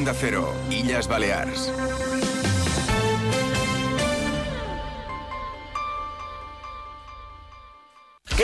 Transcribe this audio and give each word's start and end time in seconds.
Onda 0.00 0.14
Cero, 0.14 0.54
Illas 0.70 1.06
Balears. 1.06 1.70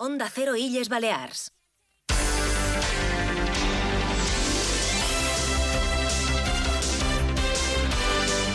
Onda 0.00 0.30
Cero 0.32 0.54
Illes 0.54 0.88
Balears. 0.88 1.50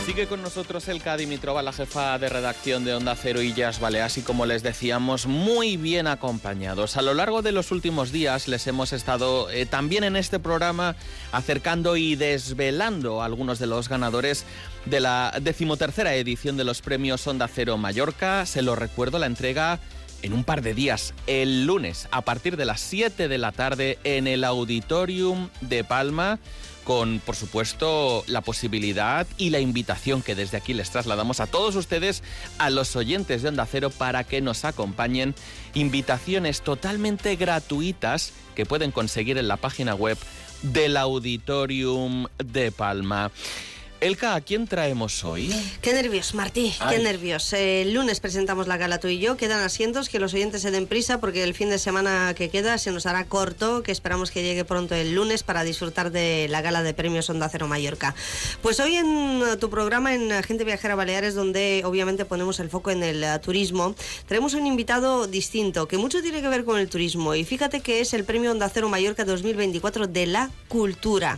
Sigue 0.06 0.28
con 0.28 0.42
nosotros 0.42 0.88
Elka 0.88 1.18
Dimitrova, 1.18 1.62
la 1.62 1.74
jefa 1.74 2.18
de 2.18 2.30
redacción 2.30 2.86
de 2.86 2.96
Onda 2.96 3.18
Cero 3.18 3.42
Illas 3.42 3.82
Baleas 3.82 4.18
y 4.18 4.22
como 4.22 4.46
les 4.46 4.64
decíamos, 4.64 5.26
muy 5.26 5.76
bien 5.76 6.08
acompañados. 6.08 6.96
A 6.96 7.02
lo 7.02 7.14
largo 7.14 7.42
de 7.42 7.52
los 7.52 7.72
últimos 7.72 8.14
días 8.14 8.48
les 8.48 8.66
hemos 8.68 8.94
estado 8.94 9.50
eh, 9.50 9.66
también 9.66 10.06
en 10.06 10.16
este 10.16 10.40
programa 10.40 10.96
acercando 11.34 11.98
y 11.98 12.16
desvelando 12.16 13.22
a 13.22 13.26
algunos 13.26 13.60
de 13.60 13.68
los 13.68 13.90
ganadores 13.90 14.46
de 14.86 15.02
la 15.02 15.38
decimotercera 15.42 16.16
edición 16.16 16.56
de 16.56 16.64
los 16.64 16.82
premios 16.82 17.28
Onda 17.28 17.50
Cero 17.50 17.78
Mallorca. 17.78 18.46
Se 18.46 18.62
lo 18.62 18.78
recuerdo, 18.78 19.20
la 19.20 19.26
entrega 19.26 19.82
en 20.24 20.34
un 20.34 20.44
par 20.44 20.64
de 20.64 20.74
días, 20.74 21.14
el 21.28 21.66
lunes, 21.66 22.08
a 22.12 22.22
partir 22.22 22.58
de 22.58 22.66
las 22.66 22.82
7 22.82 23.28
de 23.28 23.38
la 23.38 23.52
tarde, 23.52 24.00
en 24.04 24.26
el 24.26 24.44
Auditorium 24.44 25.50
de 25.62 25.84
Palma 25.84 26.40
con, 26.84 27.22
por 27.26 27.36
supuesto, 27.36 28.24
la 28.28 28.42
posibilidad 28.42 29.26
y 29.38 29.50
la 29.50 29.60
invitación 29.60 30.22
que 30.22 30.36
desde 30.36 30.58
aquí 30.58 30.74
les 30.74 30.90
trasladamos 30.90 31.40
a 31.40 31.48
todos 31.48 31.76
ustedes, 31.76 32.24
a 32.58 32.70
los 32.70 32.96
oyentes 32.96 33.42
de 33.42 33.50
Onda 33.50 33.66
Cero, 33.66 33.90
para 33.90 34.24
que 34.24 34.42
nos 34.42 34.66
acompañen. 34.66 35.34
Invitaciones 35.74 36.62
totalmente 36.62 37.36
gratuitas 37.36 38.34
que 38.56 38.66
pueden 38.66 38.92
conseguir 38.92 39.38
en 39.38 39.48
la 39.48 39.58
página 39.58 39.96
web 39.96 40.18
del 40.62 40.98
Auditorium 40.98 42.28
de 42.44 42.72
Palma. 42.72 43.32
Elka, 44.04 44.36
¿a 44.36 44.42
quién 44.42 44.68
traemos 44.68 45.24
hoy? 45.24 45.50
Qué 45.82 45.94
nervios, 45.94 46.34
Martí, 46.34 46.74
qué 46.90 47.00
nervios. 47.00 47.54
El 47.54 47.94
lunes 47.94 48.20
presentamos 48.20 48.68
la 48.68 48.76
gala 48.76 49.00
tú 49.00 49.08
y 49.08 49.18
yo. 49.18 49.38
Quedan 49.38 49.62
asientos, 49.62 50.10
que 50.10 50.20
los 50.20 50.34
oyentes 50.34 50.62
se 50.62 50.72
den 50.72 50.88
prisa 50.88 51.22
porque 51.22 51.42
el 51.42 51.54
fin 51.54 51.70
de 51.70 51.80
semana 51.80 52.34
que 52.36 52.50
queda 52.50 52.78
se 52.78 52.92
nos 52.92 53.06
hará 53.06 53.24
corto, 53.28 53.82
que 53.82 53.94
esperamos 53.94 54.30
que 54.30 54.44
llegue 54.44 54.66
pronto 54.66 54.94
el 54.94 55.16
lunes 55.16 55.44
para 55.44 55.64
disfrutar 55.64 56.12
de 56.12 56.48
la 56.50 56.62
gala 56.62 56.84
de 56.84 56.94
premios 56.94 57.30
Onda 57.30 57.48
Cero 57.48 57.70
Mallorca. 57.70 58.14
Pues 58.62 58.82
hoy 58.82 58.98
en 58.98 59.42
tu 59.62 59.70
programa, 59.70 60.14
en 60.14 60.44
Gente 60.44 60.66
Viajera 60.66 60.96
Baleares, 60.96 61.34
donde 61.34 61.84
obviamente 61.86 62.26
ponemos 62.26 62.60
el 62.60 62.70
foco 62.70 62.92
en 62.92 63.04
el 63.04 63.24
eh, 63.24 63.40
turismo, 63.40 63.96
tenemos 64.28 64.54
un 64.54 64.68
invitado 64.68 65.28
distinto, 65.28 65.88
que 65.88 65.98
mucho 65.98 66.22
tiene 66.22 66.42
que 66.42 66.50
ver 66.50 66.66
con 66.66 66.78
el 66.78 66.90
turismo. 66.90 67.36
Y 67.36 67.46
fíjate 67.46 67.80
que 67.80 68.02
es 68.02 68.14
el 68.14 68.26
premio 68.26 68.52
Onda 68.52 68.68
Cero 68.68 68.90
Mallorca 68.90 69.24
2024 69.24 70.08
de 70.08 70.26
la 70.26 70.52
cultura. 70.68 71.38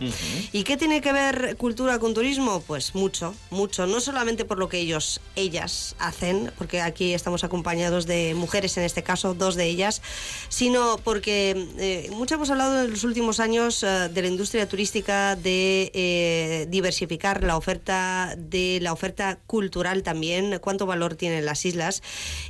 ¿Y 0.50 0.64
qué 0.64 0.76
tiene 0.76 1.00
que 1.00 1.12
ver 1.12 1.56
cultura 1.56 2.00
con 2.00 2.12
turismo? 2.12 2.55
Pues 2.60 2.94
mucho, 2.94 3.34
mucho. 3.50 3.86
No 3.86 4.00
solamente 4.00 4.44
por 4.44 4.58
lo 4.58 4.68
que 4.68 4.78
ellos, 4.78 5.20
ellas 5.34 5.96
hacen, 5.98 6.52
porque 6.58 6.80
aquí 6.80 7.14
estamos 7.14 7.44
acompañados 7.44 8.06
de 8.06 8.34
mujeres 8.34 8.76
en 8.76 8.84
este 8.84 9.02
caso, 9.02 9.34
dos 9.34 9.54
de 9.54 9.66
ellas, 9.66 10.02
sino 10.48 10.98
porque 11.02 11.68
eh, 11.78 12.08
mucho 12.12 12.36
hemos 12.36 12.50
hablado 12.50 12.84
en 12.84 12.90
los 12.90 13.04
últimos 13.04 13.40
años 13.40 13.82
eh, 13.82 14.08
de 14.12 14.22
la 14.22 14.28
industria 14.28 14.68
turística, 14.68 15.36
de 15.36 15.90
eh, 15.94 16.66
diversificar 16.68 17.42
la 17.42 17.56
oferta, 17.56 18.34
de 18.36 18.78
la 18.82 18.92
oferta 18.92 19.38
cultural 19.46 20.02
también, 20.02 20.58
cuánto 20.60 20.86
valor 20.86 21.16
tienen 21.16 21.44
las 21.44 21.64
islas. 21.64 22.02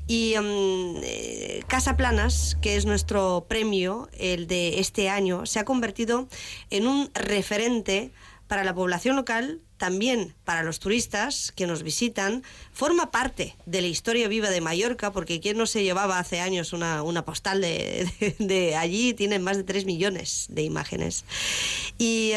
Y 0.07 0.35
mm, 0.39 1.67
Casa 1.67 1.97
Planas, 1.97 2.57
que 2.61 2.77
es 2.77 2.87
nuestro 2.87 3.47
premio, 3.49 4.09
el 4.19 4.47
de 4.47 4.81
este 4.81 5.09
año, 5.09 5.47
se 5.47 5.59
ha 5.59 5.65
convertido 5.65 6.29
en 6.71 6.87
un 6.87 7.11
referente 7.15 8.13
para 8.49 8.65
la 8.65 8.75
población 8.75 9.17
local, 9.17 9.61
también 9.77 10.35
para 10.45 10.63
los 10.63 10.79
turistas 10.79 11.53
que 11.53 11.67
nos 11.67 11.83
visitan, 11.83 12.43
forma 12.73 13.11
parte 13.11 13.57
de 13.67 13.81
la 13.81 13.89
historia 13.89 14.29
viva 14.29 14.51
de 14.51 14.61
Mallorca, 14.61 15.13
porque 15.13 15.41
quien 15.41 15.59
no 15.59 15.67
se 15.67 15.83
llevaba 15.83 16.19
hace 16.19 16.41
años 16.41 16.73
una, 16.73 17.25
postal 17.25 17.61
de, 17.61 18.77
allí, 18.79 19.15
tienen 19.15 19.43
más 19.43 19.57
de 19.57 19.65
3 19.65 19.85
millones 19.85 20.47
de 20.49 20.63
imágenes. 20.63 21.25
Y 21.99 22.33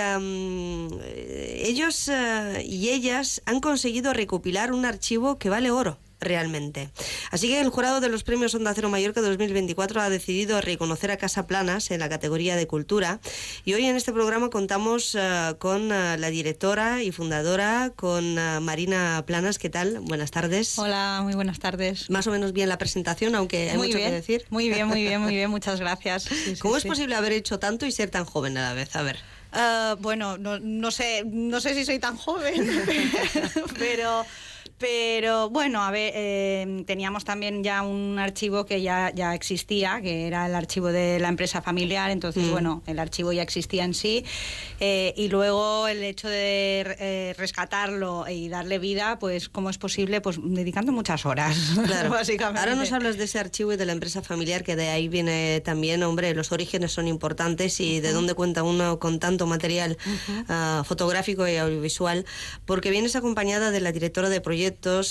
ellos 1.64 2.08
eh, 2.08 2.64
y 2.66 2.90
ellas 2.90 3.41
han 3.46 3.59
conseguido 3.59 4.14
recopilar 4.14 4.74
un 4.74 4.86
archivo 4.86 5.38
que 5.38 5.50
vale 5.50 5.72
oro 5.72 5.97
realmente. 6.19 6.90
Así 7.31 7.47
que 7.47 7.62
el 7.62 7.69
jurado 7.69 8.02
de 8.02 8.09
los 8.09 8.24
premios 8.24 8.53
Onda 8.53 8.74
Cero 8.74 8.90
Mallorca 8.90 9.22
2024 9.22 10.02
ha 10.02 10.09
decidido 10.09 10.59
reconocer 10.62 11.12
a 11.12 11.18
Casa 11.18 11.47
Planas 11.47 11.91
en 11.91 12.00
la 12.00 12.09
categoría 12.09 12.56
de 12.56 12.68
cultura 12.68 13.19
y 13.66 13.74
hoy 13.74 13.85
en 13.85 13.96
este 13.96 14.12
programa 14.12 14.50
contamos 14.50 15.16
eh, 15.16 15.56
con 15.59 15.91
eh, 15.91 16.18
la 16.18 16.29
directora 16.29 17.03
y 17.03 17.12
fundadora, 17.12 17.91
con 17.96 18.38
eh, 18.38 18.59
Marina 18.59 19.24
Planas. 19.25 19.59
¿Qué 19.59 19.69
tal? 19.69 20.00
Buenas 20.02 20.31
tardes. 20.31 20.78
Hola, 20.78 21.22
muy 21.24 21.34
buenas 21.34 21.59
tardes. 21.59 22.09
Más 22.09 22.28
o 22.28 22.31
menos 22.31 22.53
bien 22.53 22.69
la 22.69 22.78
presentación, 22.78 23.35
aunque 23.35 23.69
hay 23.69 23.78
mucho 23.78 23.97
que 23.97 24.12
decir. 24.12 24.46
Muy 24.50 24.69
bien, 24.69 24.88
muy 24.88 25.02
bien, 25.02 25.22
muy 25.22 25.35
bien, 25.35 25.50
muchas 25.59 25.79
gracias. 25.79 26.28
¿Cómo 26.59 26.78
es 26.78 26.85
posible 26.85 27.16
haber 27.16 27.31
hecho 27.31 27.59
tanto 27.59 27.85
y 27.85 27.91
ser 27.91 28.09
tan 28.09 28.25
joven 28.25 28.58
a 28.58 28.62
la 28.62 28.74
vez? 28.74 28.96
A 28.96 29.03
ver. 29.03 29.19
bueno, 30.00 30.38
no, 30.38 30.59
no, 30.59 30.91
sé, 30.91 31.24
no 31.25 31.62
sé 31.62 31.74
si 31.74 31.85
soy 31.85 32.00
tan 32.00 32.18
joven, 32.18 32.69
pero 33.79 34.25
pero 34.79 35.50
bueno, 35.50 35.84
a 35.84 35.91
ver, 35.91 36.13
eh, 36.16 36.84
teníamos 36.88 37.25
también 37.25 37.63
ya 37.63 37.81
un 37.81 38.17
archivo 38.17 38.66
que 38.66 38.81
ya, 38.81 39.12
ya 39.13 39.35
existía, 39.35 40.00
que 40.01 40.25
era 40.25 40.45
el 40.45 40.56
archivo 40.56 40.88
de 40.88 41.19
la 41.19 41.28
empresa 41.28 41.62
familiar, 41.62 42.09
entonces 42.12 42.45
mm. 42.45 42.51
bueno, 42.51 42.81
el 42.88 42.97
archivo 42.97 43.34
ya 43.34 43.41
existía 43.41 43.84
en 43.84 43.94
sí. 43.94 44.23
Eh, 44.79 45.13
y 45.17 45.28
luego 45.28 45.90
el 45.90 46.01
hecho 46.03 46.29
de 46.29 46.95
eh, 46.97 47.35
rescatarlo 47.38 48.25
y 48.29 48.47
darle 48.47 48.79
vida, 48.79 49.19
pues 49.19 49.50
cómo 49.50 49.69
es 49.69 49.78
posible, 49.78 50.22
pues 50.22 50.40
dedicando 50.41 50.94
muchas 50.94 51.25
horas, 51.25 51.57
claro. 51.85 52.11
básicamente. 52.11 52.61
Ahora 52.61 52.75
nos 52.75 52.94
hablas 52.94 53.17
de 53.17 53.25
ese 53.25 53.38
archivo 53.38 53.73
y 53.73 53.78
de 53.78 53.85
la 53.85 53.91
empresa 53.91 54.22
familiar, 54.22 54.63
que 54.63 54.78
de 54.78 54.88
ahí 54.88 55.09
viene 55.09 55.59
también, 55.59 56.03
hombre, 56.03 56.34
los 56.34 56.53
orígenes 56.53 56.94
son 56.94 57.09
importantes 57.09 57.81
y 57.81 58.00
de 58.00 58.13
dónde 58.13 58.34
cuenta 58.34 58.63
uno 58.63 58.97
con 58.97 59.19
tanto 59.19 59.46
material 59.46 59.97
ah, 60.47 60.84
fotográfico 60.85 61.46
y 61.46 61.57
audiovisual, 61.57 62.25
porque 62.66 62.91
vienes 62.91 63.17
acompañada 63.17 63.72
de 63.72 63.81
la 63.81 63.91
directora 63.91 64.29
de 64.29 64.40
proyectos 64.40 64.69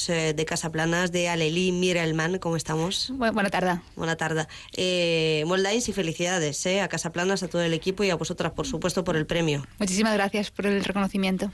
eh, 0.08 0.34
de 0.34 0.44
Casa 0.44 0.70
Planas 0.70 1.12
de 1.12 1.28
Alelí 1.28 1.72
Mirelman. 1.72 2.38
¿Cómo 2.38 2.56
estamos? 2.56 3.12
buena 3.16 3.50
tarde. 3.50 3.80
Buena 3.96 4.16
tarde. 4.16 4.46
Eh, 4.76 5.44
y 5.88 5.92
felicidades 5.92 6.64
eh, 6.66 6.80
a 6.80 6.88
Casa 6.88 7.10
Planas, 7.10 7.42
a 7.42 7.48
todo 7.48 7.62
el 7.62 7.74
equipo 7.74 8.04
y 8.04 8.10
a 8.10 8.14
vosotras, 8.14 8.52
por 8.52 8.66
supuesto, 8.66 9.04
por 9.04 9.16
el 9.16 9.26
premio. 9.26 9.66
Muchísimas 9.78 10.14
gracias 10.14 10.50
por 10.50 10.66
el 10.66 10.84
reconocimiento. 10.84 11.50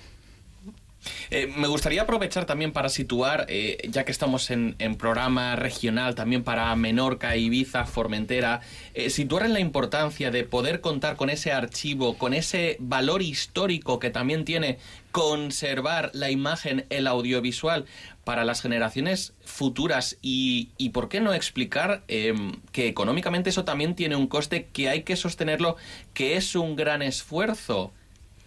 Eh, 1.31 1.53
me 1.57 1.69
gustaría 1.69 2.03
aprovechar 2.03 2.45
también 2.45 2.73
para 2.73 2.89
situar, 2.89 3.47
eh, 3.49 3.79
ya 3.89 4.05
que 4.05 4.13
estamos 4.13 4.51
en, 4.51 4.75
programa 4.99 5.57
regional 5.57 6.15
también 6.15 6.45
para 6.45 6.75
Menorca, 6.77 7.37
Ibiza, 7.37 7.85
Formentera, 7.85 8.61
eh, 8.95 9.11
situar 9.11 9.45
en 9.45 9.53
la 9.53 9.61
importancia 9.61 10.31
de 10.31 10.45
poder 10.45 10.81
contar 10.81 11.17
con 11.17 11.31
ese 11.31 11.53
archivo, 11.53 12.17
con 12.17 12.33
ese 12.33 12.77
valor 12.79 13.23
histórico 13.23 13.99
que 13.99 14.11
también 14.11 14.45
tiene 14.45 14.79
conservar 15.15 16.11
la 16.13 16.33
imagen, 16.33 16.87
el 16.91 17.07
audiovisual 17.07 17.85
para 18.25 18.45
las 18.45 18.61
generaciones 18.61 19.33
futuras 19.45 20.19
y, 20.23 20.71
y 20.77 20.89
por 20.89 21.09
qué 21.09 21.21
no 21.21 21.33
explicar 21.33 22.03
em, 22.09 22.57
que 22.73 22.89
económicamente 22.89 23.51
eso 23.51 23.65
también 23.65 23.95
tiene 23.95 24.17
un 24.17 24.27
coste 24.27 24.67
que 24.73 24.89
hay 24.89 25.05
que 25.05 25.15
sostenerlo, 25.15 25.77
que 26.15 26.37
es 26.37 26.57
un 26.57 26.75
gran 26.75 27.01
esfuerzo 27.01 27.93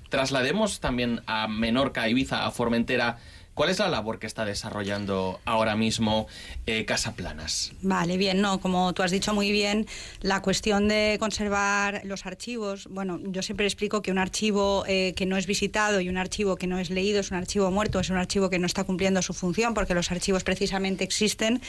traslademos 0.10 0.80
también 0.80 1.22
a 1.26 1.48
Menorca, 1.48 2.08
Ibiza, 2.10 2.46
a 2.46 2.52
Formentera, 2.52 3.18
¿Cuál 3.58 3.72
es 3.72 3.80
la 3.80 3.90
labor 3.90 4.20
que 4.20 4.28
está 4.28 4.46
desarrollando 4.46 5.40
ahora 5.44 5.76
mismo 5.76 6.28
eh, 6.68 6.86
Casa 6.86 7.16
Planas? 7.16 7.72
Vale, 7.82 8.16
bien, 8.16 8.40
no, 8.40 8.60
como 8.60 8.94
tú 8.94 9.02
has 9.02 9.10
dicho 9.10 9.34
muy 9.34 9.52
bien, 9.52 9.88
la 10.22 10.44
cuestión 10.44 10.88
de 10.88 11.18
conservar 11.20 12.02
los 12.04 12.28
archivos, 12.28 12.88
bueno, 12.92 13.20
yo 13.24 13.42
siempre 13.42 13.66
explico 13.66 14.04
que 14.04 14.12
un 14.12 14.20
archivo 14.20 14.84
eh, 14.88 15.16
que 15.16 15.26
no 15.26 15.38
es 15.38 15.48
visitado 15.48 16.02
y 16.02 16.08
un 16.08 16.18
archivo 16.18 16.56
que 16.56 16.68
no 16.68 16.78
es 16.78 16.92
leído 16.92 17.20
es 17.20 17.32
un 17.32 17.38
archivo 17.38 17.72
muerto, 17.72 18.00
es 18.00 18.12
un 18.12 18.18
archivo 18.18 18.52
que 18.52 18.60
no 18.60 18.68
está 18.68 18.84
cumpliendo 18.84 19.24
su 19.24 19.34
función, 19.34 19.74
porque 19.74 19.96
los 19.96 20.12
archivos 20.12 20.44
precisamente 20.44 21.04
existen 21.04 21.60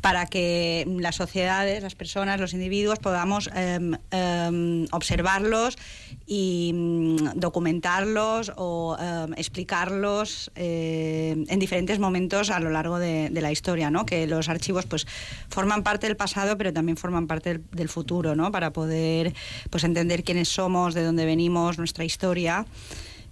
para 0.00 0.26
que 0.26 0.84
las 0.98 1.14
sociedades, 1.14 1.80
las 1.80 1.94
personas, 1.94 2.40
los 2.40 2.54
individuos 2.54 2.98
podamos 2.98 3.48
em, 3.54 3.94
em, 4.10 4.86
observarlos 4.90 5.78
y 6.26 6.72
mm, 6.74 7.38
documentarlos 7.38 8.50
o 8.56 8.96
em, 8.98 9.32
explicarlos. 9.34 10.50
Eh, 11.36 11.44
en 11.48 11.58
diferentes 11.58 11.98
momentos 11.98 12.50
a 12.50 12.60
lo 12.60 12.70
largo 12.70 12.98
de, 12.98 13.30
la 13.30 13.52
historia, 13.52 13.90
¿no? 13.90 14.06
Que 14.06 14.26
los 14.26 14.48
archivos 14.48 14.86
pues 14.86 15.06
forman 15.48 15.82
parte 15.82 16.06
del 16.06 16.16
pasado, 16.16 16.56
pero 16.56 16.72
también 16.72 16.96
forman 16.96 17.26
parte 17.26 17.60
del, 17.72 17.88
futuro, 17.88 18.34
¿no? 18.34 18.50
Para 18.50 18.72
poder 18.72 19.34
pues 19.70 19.84
entender 19.84 20.24
quiénes 20.24 20.48
somos, 20.48 20.94
de 20.94 21.04
dónde 21.04 21.24
venimos, 21.24 21.78
nuestra 21.78 22.04
historia. 22.04 22.66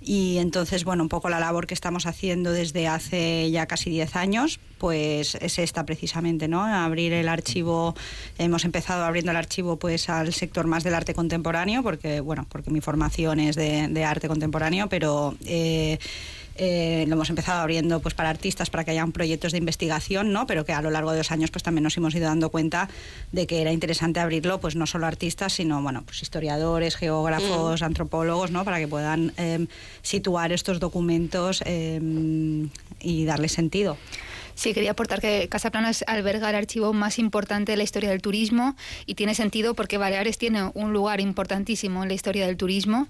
Y 0.01 0.37
entonces, 0.37 0.85
bueno, 0.85 1.03
un 1.03 1.09
poco 1.09 1.31
la 1.31 1.41
labor 1.41 1.67
que 1.67 1.73
estamos 1.73 2.07
haciendo 2.07 2.53
desde 2.53 2.87
hace 2.87 3.51
ya 3.51 3.67
casi 3.67 3.89
10 3.89 4.17
años, 4.17 4.61
pues 4.77 5.35
es 5.37 5.59
esta 5.59 5.87
precisamente, 5.87 6.47
¿no? 6.47 6.63
Abrir 6.63 7.15
el 7.15 7.27
archivo, 7.27 7.95
hemos 8.37 8.67
empezado 8.67 9.05
abriendo 9.05 9.31
el 9.31 9.39
archivo 9.39 9.79
pues 9.79 10.11
al 10.11 10.35
sector 10.35 10.67
más 10.67 10.85
del 10.85 10.95
arte 10.95 11.15
contemporáneo, 11.15 11.83
porque, 11.83 12.21
bueno, 12.21 12.47
porque 12.51 12.71
mi 12.71 12.83
formación 12.83 13.41
es 13.41 13.57
de, 13.57 14.05
arte 14.05 14.29
contemporáneo, 14.29 14.89
pero... 14.89 15.35
Eh, 15.47 15.99
eh, 16.57 17.05
lo 17.09 17.15
hemos 17.15 17.31
empezado 17.31 17.61
abriendo 17.61 18.01
pues 18.01 18.15
para 18.15 18.31
artistas 18.31 18.71
para 18.71 18.85
que 18.85 18.93
hayan 18.93 19.13
proyectos 19.13 19.53
de 19.53 19.59
investigación, 19.59 20.33
¿no? 20.33 20.47
Pero 20.47 20.65
que 20.65 20.73
a 20.73 20.83
lo 20.83 20.91
largo 20.91 21.13
de 21.13 21.19
los 21.19 21.31
años 21.33 21.51
pues 21.51 21.63
también 21.63 21.83
nos 21.85 21.97
hemos 21.97 22.15
ido 22.15 22.27
dando 22.27 22.51
cuenta 22.51 22.89
de 23.33 23.47
que 23.47 23.61
era 23.61 23.73
interesante 23.73 24.21
abrirlo 24.21 24.61
pues 24.61 24.77
no 24.77 24.87
solo 24.87 25.07
artistas, 25.07 25.53
sino 25.55 25.83
bueno, 25.83 26.03
pues 26.05 26.23
historiadores, 26.23 26.97
geógrafos, 26.97 27.81
mm. 27.81 27.85
antropólogos, 27.85 28.51
¿no? 28.51 28.65
Para 28.65 28.79
que 28.79 28.89
puedan 28.89 29.33
em, 29.37 29.67
situar 30.03 30.53
estos 30.53 30.81
documentos 30.81 31.63
em, 31.67 32.69
y 33.01 33.25
darle 33.25 33.49
sentido. 33.49 33.97
Sí, 34.55 34.73
quería 34.73 34.93
aportar 34.93 35.21
que 35.21 35.49
Casa 35.49 35.71
Planas 35.71 36.05
alberga 36.07 36.51
el 36.51 36.57
archivo 36.57 36.93
más 36.93 37.19
importante 37.19 37.73
de 37.73 37.77
la 37.77 37.83
historia 37.83 38.11
del 38.11 38.23
turismo 38.23 38.77
y 39.07 39.15
tiene 39.15 39.35
sentido 39.35 39.75
porque 39.75 39.99
Baleares 39.99 40.39
tiene 40.39 40.71
un 40.75 40.93
lugar 40.93 41.21
importantísimo 41.21 42.03
en 42.03 42.09
la 42.09 42.15
historia 42.15 42.47
del 42.47 42.57
turismo 42.57 43.09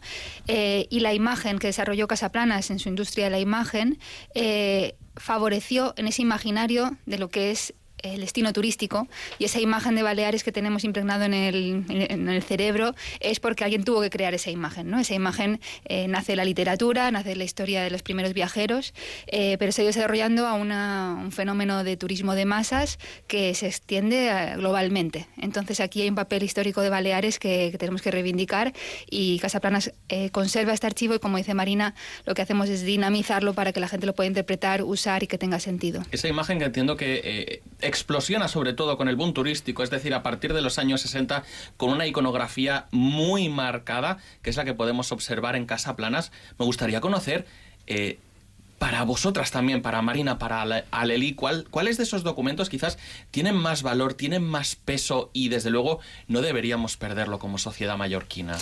eh, 0.49 0.87
y 0.91 1.01
la 1.01 1.15
imagen 1.15 1.59
que 1.59 1.69
desarrolló 1.69 2.09
Casa 2.09 2.31
Planas 2.31 2.71
en 2.71 2.79
su 2.79 2.89
industria 2.89 3.27
de 3.27 3.31
la 3.31 3.41
imagen 3.41 3.99
eh, 4.35 4.97
favoreció 5.17 5.95
en 5.97 6.09
ese 6.09 6.23
imaginario 6.23 6.97
de 7.07 7.19
lo 7.19 7.29
que 7.29 7.51
es 7.51 7.75
el 8.05 8.21
destino 8.21 8.53
turístico 8.53 9.09
y 9.39 9.45
esa 9.45 9.61
imagen 9.61 9.95
de 9.95 10.03
Baleares 10.03 10.45
que 10.45 10.53
tenemos 10.53 10.85
impregnado 10.85 11.25
en 11.25 11.35
el, 11.35 11.85
en 11.89 12.29
el 12.29 12.43
cerebro 12.43 12.95
es 13.21 13.41
porque 13.41 13.65
alguien 13.65 13.85
tuvo 13.85 14.03
que 14.03 14.11
crear 14.11 14.35
esa 14.35 14.51
imagen. 14.51 14.91
¿no? 14.91 14.99
Esa 14.99 15.15
imagen 15.15 15.61
eh, 15.87 16.07
nace 16.09 16.33
de 16.33 16.37
la 16.37 16.45
literatura, 16.45 17.11
nace 17.11 17.31
de 17.31 17.37
la 17.37 17.45
historia 17.45 17.83
de 17.83 17.91
los 17.91 18.03
primeros 18.03 18.35
viajeros, 18.35 18.95
eh, 19.27 19.57
pero 19.59 19.73
se 19.73 19.81
ha 19.81 19.85
ido 19.85 19.93
desarrollando 19.93 20.47
a 20.47 20.55
un 20.55 21.33
fenómeno 21.33 21.85
de 21.85 21.97
turismo 21.97 22.35
de 22.35 22.45
masas 22.45 22.99
que 23.27 23.55
se 23.55 23.67
extiende 23.67 24.29
eh, 24.29 24.57
globalmente. 24.57 25.27
Entonces 25.39 25.81
aquí 25.81 26.03
hay 26.03 26.09
un 26.09 26.15
papel 26.15 26.43
histórico 26.43 26.83
de 26.83 26.91
Baleares 26.91 27.39
que, 27.39 27.75
tenemos 27.79 28.03
que 28.03 28.11
reivindicar 28.11 28.73
y 29.11 29.39
Casaplanas 29.39 29.93
conserva 30.33 30.73
este 30.73 30.87
archivo 30.87 31.15
y 31.15 31.19
como 31.19 31.39
dice 31.39 31.55
Marina, 31.55 31.95
lo 32.25 32.35
que 32.35 32.43
hacemos 32.43 32.69
es 32.69 32.83
dinamizarlo 32.83 33.55
para 33.55 33.73
que 33.73 33.81
la 33.81 33.89
gente 33.89 34.07
lo 34.07 34.15
pueda 34.15 34.29
interpretar, 34.29 34.83
usar 34.83 35.23
y 35.23 35.27
que 35.27 35.39
tenga 35.39 35.59
sentido. 35.59 36.03
Esa 36.13 36.29
imagen 36.29 36.59
que 36.59 36.67
entiendo 36.67 36.97
que 36.97 37.63
explosiona 37.95 38.49
sobre 38.49 38.73
todo 38.73 38.97
con 38.97 39.09
el 39.09 39.17
boom 39.17 39.33
turístico, 39.33 39.83
es 39.83 39.91
decir, 39.91 40.15
a 40.15 40.23
partir 40.23 40.53
de 40.53 40.61
los 40.61 40.79
años 40.79 41.01
60, 41.01 41.45
con 41.77 41.91
una 41.91 42.07
iconografía 42.07 42.87
muy 42.91 43.49
marcada, 43.49 44.19
que 44.43 44.51
es 44.51 44.57
la 44.57 44.65
que 44.65 44.75
podemos 44.75 45.13
observar 45.13 45.55
en 45.55 45.67
Casa 45.67 45.97
Planas. 45.97 46.33
Me 46.59 46.65
gustaría 46.65 47.01
conocer... 47.01 47.47
Eh, 47.87 48.19
para 48.79 49.03
vosotras 49.05 49.51
también, 49.51 49.81
para 49.81 50.03
Marina, 50.03 50.39
para 50.39 50.63
Aleli, 50.91 51.35
¿cuál, 51.35 51.67
¿cuáles 51.71 51.97
de 51.97 52.03
esos 52.03 52.23
documentos 52.23 52.69
quizás 52.69 52.99
tienen 53.31 53.55
más 53.55 53.83
valor, 53.83 54.13
tienen 54.13 54.43
más 54.43 54.77
peso 54.77 55.31
y 55.33 55.49
desde 55.49 55.71
luego 55.71 56.01
no 56.29 56.43
deberíamos 56.43 56.99
perderlo 56.99 57.39
como 57.39 57.57
sociedad 57.57 57.97
mallorquina? 57.97 58.59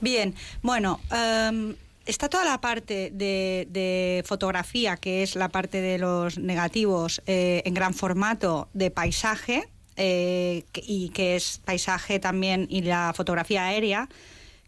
Bien, 0.00 0.36
bueno, 0.62 1.00
em, 1.10 1.74
está 2.06 2.28
toda 2.28 2.44
la 2.44 2.60
parte 2.60 3.10
de, 3.12 4.22
fotografía, 4.26 4.96
que 4.96 5.22
es 5.22 5.36
la 5.36 5.48
parte 5.48 5.80
de 5.80 5.98
los 5.98 6.38
negativos 6.38 7.20
eh, 7.26 7.62
en 7.64 7.74
gran 7.74 7.94
formato 7.94 8.68
de 8.72 8.90
paisaje, 8.90 9.68
eh, 9.96 10.64
y 10.74 11.08
que 11.10 11.36
es 11.36 11.60
paisaje 11.64 12.18
también 12.18 12.66
y 12.68 12.82
la 12.82 13.12
fotografía 13.14 13.64
aérea 13.64 14.08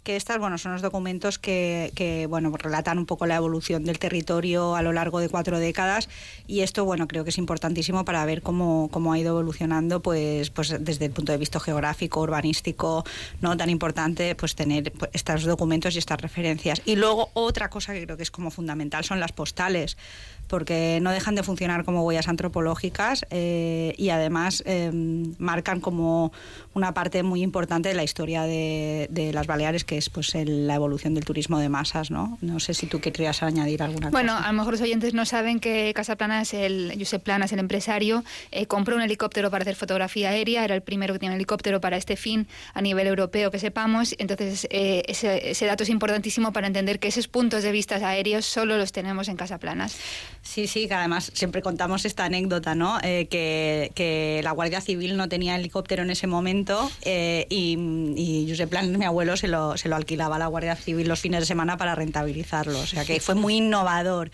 que 0.08 0.16
estas 0.16 0.38
bueno, 0.38 0.56
son 0.56 0.72
los 0.72 0.80
documentos 0.80 1.38
que, 1.38 2.26
bueno, 2.30 2.50
relatan 2.56 2.96
un 2.96 3.04
poco 3.04 3.26
la 3.26 3.36
evolución 3.36 3.84
del 3.84 3.98
territorio 3.98 4.74
a 4.74 4.80
lo 4.80 4.94
largo 4.94 5.20
de 5.20 5.28
cuatro 5.28 5.58
décadas. 5.58 6.08
Y 6.46 6.60
esto 6.60 6.86
bueno, 6.86 7.06
creo 7.06 7.24
que 7.24 7.30
es 7.30 7.36
importantísimo 7.36 8.06
para 8.06 8.24
ver 8.24 8.40
cómo, 8.40 8.88
cómo 8.90 9.12
ha 9.12 9.18
ido 9.18 9.32
evolucionando 9.32 10.00
pues, 10.00 10.48
pues 10.48 10.74
desde 10.80 11.04
el 11.04 11.10
punto 11.10 11.32
de 11.32 11.36
vista 11.36 11.60
geográfico, 11.60 12.22
urbanístico, 12.22 13.04
no 13.42 13.54
tan 13.58 13.68
importante 13.68 14.34
pues 14.34 14.54
tener 14.54 14.92
pues, 14.92 15.10
estos 15.12 15.44
documentos 15.44 15.94
y 15.94 15.98
estas 15.98 16.22
referencias. 16.22 16.80
Y 16.86 16.96
luego 16.96 17.28
otra 17.34 17.68
cosa 17.68 17.92
que 17.92 18.04
creo 18.04 18.16
que 18.16 18.22
es 18.22 18.30
como 18.30 18.50
fundamental 18.50 19.04
son 19.04 19.20
las 19.20 19.32
postales 19.32 19.98
porque 20.48 20.98
no 21.02 21.12
dejan 21.12 21.34
de 21.34 21.42
funcionar 21.42 21.84
como 21.84 22.02
huellas 22.02 22.28
antropológicas 22.28 23.26
eh, 23.30 23.94
y 23.96 24.08
además 24.10 24.62
em, 24.66 25.34
marcan 25.38 25.80
como 25.80 26.32
una 26.74 26.94
parte 26.94 27.22
muy 27.22 27.42
importante 27.42 27.88
de 27.88 27.94
la 27.94 28.04
historia 28.04 28.42
de, 28.42 29.30
las 29.32 29.46
Baleares, 29.46 29.84
que 29.84 29.98
es 29.98 30.08
pues 30.10 30.34
la 30.34 30.74
evolución 30.74 31.14
del 31.14 31.24
turismo 31.24 31.58
de 31.58 31.68
masas, 31.68 32.10
¿no? 32.10 32.38
No 32.40 32.60
sé 32.60 32.72
si 32.72 32.86
tú 32.86 33.00
querrías 33.00 33.42
añadir 33.42 33.82
alguna 33.82 34.10
bueno, 34.10 34.32
cosa. 34.32 34.34
Bueno, 34.34 34.48
a 34.48 34.52
lo 34.52 34.58
mejor 34.58 34.72
los 34.72 34.80
oyentes 34.80 35.12
no 35.12 35.26
saben 35.26 35.60
que 35.60 35.92
Casa 35.94 36.16
es 36.40 36.54
el 36.54 36.94
Josep 36.98 37.22
Planas, 37.22 37.52
el 37.52 37.58
empresario, 37.58 38.24
eh, 38.50 38.66
compró 38.66 38.96
un 38.96 39.02
helicóptero 39.02 39.50
para 39.50 39.62
hacer 39.62 39.76
fotografía 39.76 40.30
aérea, 40.30 40.64
era 40.64 40.74
el 40.74 40.82
primero 40.82 41.12
que 41.12 41.18
tenía 41.18 41.32
un 41.32 41.36
helicóptero 41.36 41.80
para 41.80 41.96
este 41.96 42.16
fin 42.16 42.46
a 42.74 42.80
nivel 42.80 43.06
europeo 43.06 43.50
que 43.50 43.58
sepamos, 43.58 44.14
entonces 44.18 44.66
eh, 44.70 45.02
ese, 45.08 45.50
ese, 45.50 45.66
dato 45.66 45.82
es 45.82 45.90
importantísimo 45.90 46.52
para 46.52 46.66
entender 46.66 46.98
que 46.98 47.08
esos 47.08 47.28
puntos 47.28 47.62
de 47.62 47.72
vista 47.72 47.96
aéreos 47.96 48.46
solo 48.46 48.78
los 48.78 48.92
tenemos 48.92 49.28
en 49.28 49.36
Casa 49.36 49.58
Planas. 49.58 49.96
Sí, 50.42 50.66
sí, 50.66 50.88
que 50.88 50.94
además 50.94 51.30
siempre 51.34 51.62
contamos 51.62 52.04
esta 52.04 52.24
anécdota, 52.24 52.74
¿no? 52.74 52.98
Eh, 53.02 53.26
que, 53.28 54.40
la 54.42 54.52
Guardia 54.52 54.80
Civil 54.80 55.16
no 55.16 55.28
tenía 55.28 55.56
helicóptero 55.56 56.02
en 56.02 56.10
ese 56.10 56.26
momento 56.26 56.90
eh, 57.02 57.46
y, 57.50 57.76
y 58.16 58.46
Josep 58.48 58.70
Plan, 58.70 58.96
mi 58.96 59.04
abuelo, 59.04 59.36
se 59.36 59.48
lo, 59.48 59.76
se 59.76 59.88
lo 59.88 59.96
alquilaba 59.96 60.36
a 60.36 60.38
la 60.38 60.46
Guardia 60.46 60.76
Civil 60.76 61.08
los 61.08 61.20
fines 61.20 61.40
de 61.40 61.46
semana 61.46 61.76
para 61.76 61.94
rentabilizarlo. 61.94 62.78
O 62.78 62.86
sea 62.86 63.04
que 63.04 63.20
fue 63.20 63.34
muy 63.34 63.56
innovador. 63.56 64.30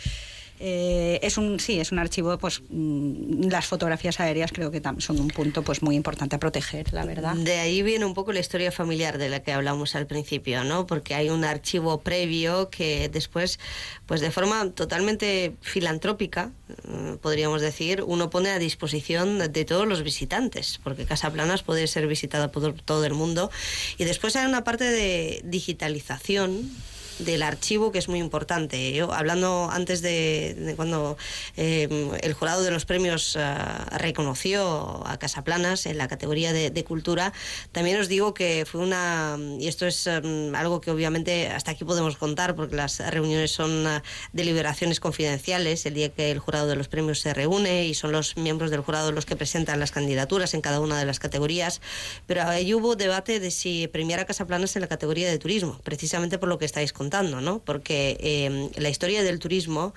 Eh, 0.60 1.18
es 1.22 1.36
un 1.36 1.58
sí 1.58 1.80
es 1.80 1.90
un 1.90 1.98
archivo 1.98 2.38
pues 2.38 2.62
mm, 2.68 3.48
las 3.48 3.66
fotografías 3.66 4.20
aéreas 4.20 4.52
creo 4.52 4.70
que 4.70 4.80
son 4.98 5.18
un 5.18 5.26
punto 5.26 5.62
pues 5.62 5.82
muy 5.82 5.96
importante 5.96 6.36
a 6.36 6.38
proteger 6.38 6.92
la 6.92 7.04
verdad. 7.04 7.34
De 7.34 7.58
ahí 7.58 7.82
viene 7.82 8.04
un 8.04 8.14
poco 8.14 8.32
la 8.32 8.38
historia 8.38 8.70
familiar 8.70 9.18
de 9.18 9.28
la 9.28 9.42
que 9.42 9.52
hablamos 9.52 9.96
al 9.96 10.06
principio 10.06 10.62
no 10.62 10.86
porque 10.86 11.14
hay 11.14 11.28
un 11.28 11.44
archivo 11.44 12.02
previo 12.02 12.70
que 12.70 13.08
después 13.08 13.58
pues 14.06 14.20
de 14.20 14.30
forma 14.30 14.70
totalmente 14.70 15.56
filantrópica 15.60 16.52
mm, 16.86 17.14
podríamos 17.16 17.60
decir 17.60 18.04
uno 18.06 18.30
pone 18.30 18.50
a 18.50 18.60
disposición 18.60 19.52
de 19.52 19.64
todos 19.64 19.88
los 19.88 20.04
visitantes 20.04 20.80
porque 20.84 21.04
Casa 21.04 21.32
Planas 21.32 21.62
puede 21.62 21.88
ser 21.88 22.06
visitada 22.06 22.52
por 22.52 22.72
todo 22.74 23.04
el 23.04 23.14
mundo. 23.14 23.50
Y 23.98 24.04
después 24.04 24.36
hay 24.36 24.46
una 24.46 24.62
parte 24.62 24.84
de 24.84 25.40
digitalización 25.44 26.70
del 27.18 27.42
archivo 27.42 27.92
que 27.92 27.98
es 27.98 28.08
muy 28.08 28.18
importante. 28.18 28.92
Yo, 28.92 29.12
hablando 29.12 29.68
antes 29.70 30.02
de, 30.02 30.74
cuando 30.76 31.16
eh, 31.56 32.18
el 32.22 32.32
jurado 32.34 32.62
de 32.62 32.70
los 32.70 32.84
premios 32.84 33.36
eh, 33.36 33.54
reconoció 33.98 35.06
a 35.06 35.18
Casaplanas 35.18 35.86
en 35.86 35.98
la 35.98 36.08
categoría 36.08 36.52
de, 36.52 36.84
cultura, 36.84 37.32
también 37.72 37.98
os 37.98 38.08
digo 38.08 38.34
que 38.34 38.66
fue 38.66 38.82
una, 38.82 39.38
y 39.58 39.68
esto 39.68 39.86
es 39.86 40.06
mm, 40.06 40.54
algo 40.54 40.80
que 40.80 40.90
obviamente 40.90 41.48
hasta 41.48 41.70
aquí 41.70 41.84
podemos 41.84 42.16
contar 42.16 42.54
porque 42.54 42.76
las 42.76 42.98
reuniones 42.98 43.52
son 43.52 43.86
uh, 43.86 44.00
deliberaciones 44.32 45.00
confidenciales, 45.00 45.86
el 45.86 45.94
día 45.94 46.10
que 46.10 46.30
el 46.30 46.40
jurado 46.40 46.66
de 46.66 46.76
los 46.76 46.88
premios 46.88 47.20
se 47.20 47.32
reúne 47.32 47.86
y 47.86 47.94
son 47.94 48.12
los 48.12 48.36
miembros 48.36 48.70
del 48.70 48.80
jurado 48.80 49.12
los 49.12 49.24
que 49.24 49.34
presentan 49.34 49.80
las 49.80 49.92
candidaturas 49.92 50.52
en 50.52 50.60
cada 50.60 50.80
una 50.80 50.98
de 50.98 51.06
las 51.06 51.20
categorías, 51.20 51.80
pero 52.26 52.42
ahí 52.42 52.74
hubo 52.74 52.96
debate 52.96 53.40
de 53.40 53.50
si 53.50 53.88
premiar 53.88 54.20
a 54.20 54.26
Casaplanas 54.26 54.76
en 54.76 54.82
la 54.82 54.88
categoría 54.88 55.30
de 55.30 55.38
turismo, 55.38 55.80
precisamente 55.84 56.38
por 56.38 56.48
lo 56.48 56.58
que 56.58 56.66
estáis 56.66 56.92
contando 56.92 57.03
¿no? 57.40 57.60
Porque 57.60 58.16
eh, 58.20 58.70
la 58.76 58.88
historia 58.88 59.22
del 59.22 59.38
turismo, 59.38 59.94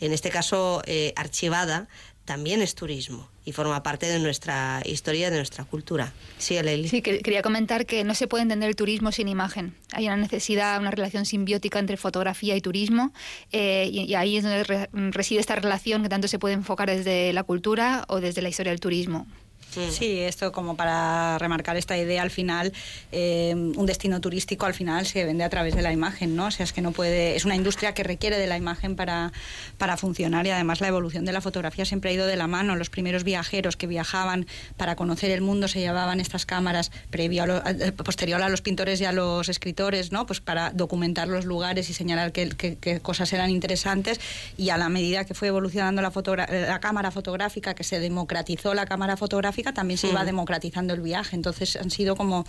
en 0.00 0.12
este 0.12 0.30
caso 0.30 0.82
eh, 0.86 1.12
archivada, 1.16 1.88
también 2.24 2.60
es 2.60 2.74
turismo 2.74 3.26
y 3.46 3.52
forma 3.52 3.82
parte 3.82 4.04
de 4.04 4.18
nuestra 4.18 4.82
historia, 4.84 5.30
de 5.30 5.38
nuestra 5.38 5.64
cultura. 5.64 6.12
Sí, 6.36 6.60
Leili. 6.62 6.86
Sí, 6.86 7.00
quería 7.00 7.40
comentar 7.40 7.86
que 7.86 8.04
no 8.04 8.14
se 8.14 8.28
puede 8.28 8.42
entender 8.42 8.68
el 8.68 8.76
turismo 8.76 9.12
sin 9.12 9.28
imagen. 9.28 9.74
Hay 9.92 10.04
una 10.08 10.18
necesidad, 10.18 10.78
una 10.78 10.90
relación 10.90 11.24
simbiótica 11.24 11.78
entre 11.78 11.96
fotografía 11.96 12.54
y 12.54 12.60
turismo 12.60 13.14
eh, 13.50 13.88
y, 13.90 14.12
ahí 14.14 14.36
es 14.36 14.44
donde 14.44 14.88
reside 15.10 15.40
esta 15.40 15.54
relación 15.54 16.02
que 16.02 16.10
tanto 16.10 16.28
se 16.28 16.38
puede 16.38 16.52
enfocar 16.52 16.90
desde 16.90 17.32
la 17.32 17.44
cultura 17.44 18.04
o 18.08 18.20
desde 18.20 18.42
la 18.42 18.50
historia 18.50 18.72
del 18.72 18.80
turismo. 18.80 19.26
Sí, 19.70 20.20
esto 20.20 20.50
como 20.50 20.76
para 20.76 21.38
remarcar 21.38 21.76
esta 21.76 21.96
idea 21.96 22.22
al 22.22 22.30
final, 22.30 22.72
eh, 23.12 23.52
un 23.54 23.86
destino 23.86 24.20
turístico 24.20 24.66
al 24.66 24.74
final 24.74 25.06
se 25.06 25.24
vende 25.24 25.44
a 25.44 25.48
través 25.48 25.74
de 25.74 25.82
la 25.82 25.92
imagen, 25.92 26.36
¿no? 26.36 26.46
O 26.46 26.50
sea, 26.50 26.64
es 26.64 26.72
que 26.72 26.80
no 26.80 26.92
puede, 26.92 27.36
es 27.36 27.44
una 27.44 27.54
industria 27.54 27.94
que 27.94 28.02
requiere 28.02 28.38
de 28.38 28.46
la 28.46 28.56
imagen 28.56 28.96
para, 28.96 29.32
para 29.76 29.96
funcionar 29.96 30.46
y 30.46 30.50
además 30.50 30.80
la 30.80 30.88
evolución 30.88 31.24
de 31.24 31.32
la 31.32 31.40
fotografía 31.40 31.84
siempre 31.84 32.10
ha 32.10 32.12
ido 32.14 32.26
de 32.26 32.36
la 32.36 32.46
mano. 32.46 32.76
Los 32.76 32.90
primeros 32.90 33.24
viajeros 33.24 33.76
que 33.76 33.86
viajaban 33.86 34.46
para 34.76 34.96
conocer 34.96 35.30
el 35.30 35.42
mundo 35.42 35.68
se 35.68 35.80
llevaban 35.80 36.20
estas 36.20 36.46
cámaras 36.46 36.90
previo 37.10 37.44
a 37.44 37.70
eh, 37.70 37.92
posterior 37.92 38.42
a 38.42 38.48
los 38.48 38.62
pintores 38.62 39.00
y 39.00 39.04
a 39.04 39.12
los 39.12 39.48
escritores, 39.48 40.12
¿no? 40.12 40.26
Pues 40.26 40.40
para 40.40 40.70
documentar 40.70 41.28
los 41.28 41.44
lugares 41.44 41.90
y 41.90 41.94
señalar 41.94 42.32
qué, 42.32 43.00
cosas 43.02 43.32
eran 43.32 43.50
interesantes 43.50 44.20
y 44.56 44.70
a 44.70 44.78
la 44.78 44.88
medida 44.88 45.24
que 45.24 45.34
fue 45.34 45.48
evolucionando 45.48 46.02
la, 46.02 46.12
la 46.48 46.80
cámara 46.80 47.10
fotográfica, 47.10 47.74
que 47.74 47.84
se 47.84 48.00
democratizó 48.00 48.74
la 48.74 48.86
cámara 48.86 49.16
fotográfica, 49.16 49.67
también 49.72 49.98
se 49.98 50.08
iba 50.08 50.22
mm. 50.22 50.26
democratizando 50.26 50.94
el 50.94 51.00
viaje. 51.00 51.36
Entonces 51.36 51.76
han 51.76 51.90
sido 51.90 52.16
como 52.16 52.44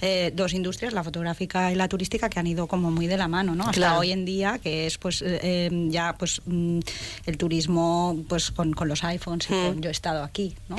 eh, 0.00 0.32
dos 0.34 0.54
industrias, 0.54 0.92
la 0.92 1.04
fotográfica 1.04 1.72
y 1.72 1.74
la 1.74 1.88
turística, 1.88 2.28
que 2.28 2.38
han 2.38 2.46
ido 2.46 2.66
como 2.66 2.90
muy 2.90 3.06
de 3.06 3.16
la 3.16 3.28
mano, 3.28 3.54
¿no? 3.54 3.64
Hasta 3.68 3.98
hoy 3.98 4.12
en 4.12 4.24
día, 4.24 4.58
que 4.62 4.86
es 4.86 4.98
pues 4.98 5.22
eh, 5.22 5.66
em, 5.66 5.90
ya 5.90 6.14
pues 6.18 6.42
mm, 6.44 6.80
el 7.26 7.36
turismo 7.38 8.24
pues 8.28 8.50
con, 8.50 8.74
los 8.82 9.04
iPhones, 9.04 9.48
mm. 9.48 9.80
yo 9.80 9.88
he 9.88 9.92
estado 9.92 10.22
aquí, 10.24 10.54
¿no? 10.68 10.76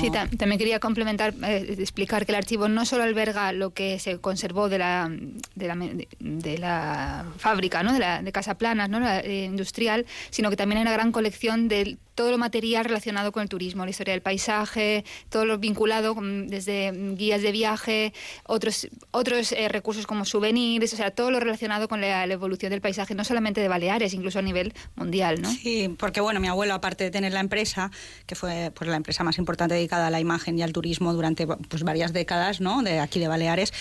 Sí, 0.00 0.10
también 0.10 0.58
quería 0.58 0.80
complementar, 0.80 1.34
eh, 1.44 1.76
explicar 1.78 2.24
que 2.24 2.32
el 2.32 2.36
archivo 2.36 2.68
no 2.68 2.84
solo 2.86 3.02
alberga 3.02 3.52
lo 3.52 3.70
que 3.70 3.98
se 3.98 4.18
conservó 4.18 4.68
de 4.68 4.78
la, 4.78 5.10
de 5.54 5.68
la, 5.68 5.76
de 6.20 6.58
la 6.58 7.26
fábrica, 7.38 7.82
¿no? 7.82 7.92
De, 7.92 7.98
la, 7.98 8.22
de 8.22 8.32
Casa 8.32 8.56
Planas, 8.56 8.88
¿no? 8.88 9.00
La, 9.00 9.24
industrial, 9.26 10.06
sino 10.30 10.50
que 10.50 10.56
también 10.56 10.78
hay 10.78 10.82
una 10.82 10.92
gran 10.92 11.12
colección 11.12 11.68
de 11.68 11.98
todo 12.16 12.32
lo 12.32 12.38
material 12.38 12.84
relacionado 12.84 13.30
con 13.30 13.42
el 13.42 13.48
turismo, 13.48 13.84
la 13.84 13.90
historia 13.90 14.12
del 14.12 14.22
paisaje, 14.22 15.04
todo 15.28 15.44
lo 15.44 15.58
vinculado 15.58 16.16
desde 16.46 16.90
guías 17.14 17.42
de 17.42 17.52
viaje, 17.52 18.12
otros, 18.44 18.88
otros 19.12 19.52
eh, 19.52 19.68
recursos 19.68 20.06
como 20.06 20.24
souvenirs, 20.24 20.94
o 20.94 20.96
sea, 20.96 21.12
todo 21.12 21.30
lo 21.30 21.38
relacionado 21.38 21.88
con 21.88 22.00
la, 22.00 22.24
evolución 22.24 22.70
del 22.70 22.80
paisaje, 22.80 23.14
no 23.14 23.22
solamente 23.22 23.60
de 23.60 23.68
Baleares, 23.68 24.14
incluso 24.14 24.38
a 24.38 24.42
nivel 24.42 24.72
mundial, 24.96 25.42
¿no? 25.42 25.50
Sí, 25.50 25.94
porque 25.98 26.20
bueno, 26.20 26.40
mi 26.40 26.48
abuelo, 26.48 26.74
aparte 26.74 27.04
de 27.04 27.10
tener 27.10 27.32
la 27.32 27.40
empresa, 27.40 27.90
que 28.26 28.34
fue 28.34 28.72
pues, 28.74 28.88
la 28.88 28.96
empresa 28.96 29.22
más 29.22 29.38
importante 29.38 29.74
dedicada 29.74 30.06
a 30.06 30.10
la 30.10 30.18
imagen 30.18 30.58
y 30.58 30.62
al 30.62 30.72
turismo 30.72 31.12
durante 31.12 31.46
pues, 31.46 31.82
varias 31.82 32.12
décadas, 32.14 32.60
¿no? 32.60 32.82
De 32.82 32.98
aquí 32.98 33.20
de 33.20 33.28
Baleares, 33.28 33.72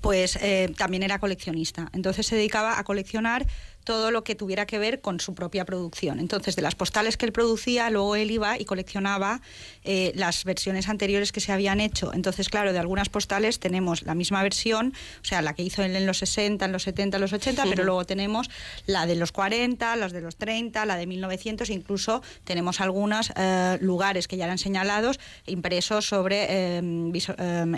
pues 0.00 0.36
eh, 0.36 0.72
también 0.78 1.02
era 1.02 1.18
coleccionista. 1.18 1.90
Entonces 1.92 2.26
se 2.26 2.36
dedicaba 2.36 2.78
a 2.78 2.84
coleccionar 2.84 3.46
todo 3.84 4.10
lo 4.10 4.24
que 4.24 4.34
tuviera 4.34 4.66
que 4.66 4.78
ver 4.78 5.00
con 5.00 5.20
su 5.20 5.34
propia 5.34 5.64
producción. 5.64 6.20
Entonces, 6.20 6.56
de 6.56 6.62
las 6.62 6.74
postales 6.74 7.16
que 7.16 7.26
él 7.26 7.32
producía, 7.32 7.90
luego 7.90 8.16
él 8.16 8.30
iba 8.30 8.58
y 8.58 8.64
coleccionaba 8.64 9.40
eh, 9.84 10.12
las 10.14 10.44
versiones 10.44 10.88
anteriores 10.88 11.32
que 11.32 11.40
se 11.40 11.52
habían 11.52 11.80
hecho. 11.80 12.12
Entonces, 12.14 12.48
claro, 12.48 12.72
de 12.72 12.78
algunas 12.78 13.08
postales 13.08 13.58
tenemos 13.58 14.02
la 14.02 14.14
misma 14.14 14.42
versión, 14.42 14.92
o 15.20 15.24
sea, 15.24 15.42
la 15.42 15.54
que 15.54 15.62
hizo 15.62 15.82
él 15.82 15.96
en 15.96 16.06
los 16.06 16.18
60, 16.18 16.64
en 16.64 16.72
los 16.72 16.82
70, 16.82 17.16
en 17.16 17.20
los 17.20 17.32
80, 17.32 17.64
pero 17.68 17.84
luego 17.84 18.04
tenemos 18.04 18.50
la 18.86 19.06
de 19.06 19.14
los 19.14 19.32
40, 19.32 19.96
las 19.96 20.12
de 20.12 20.20
los 20.20 20.36
30, 20.36 20.84
la 20.86 20.96
de 20.96 21.06
1900, 21.06 21.70
incluso 21.70 22.22
tenemos 22.44 22.80
algunos 22.80 23.32
eh, 23.36 23.78
lugares 23.80 24.28
que 24.28 24.36
ya 24.36 24.44
eran 24.44 24.58
señalados 24.58 25.18
impresos 25.46 26.06
sobre 26.06 26.76
em, 26.76 27.12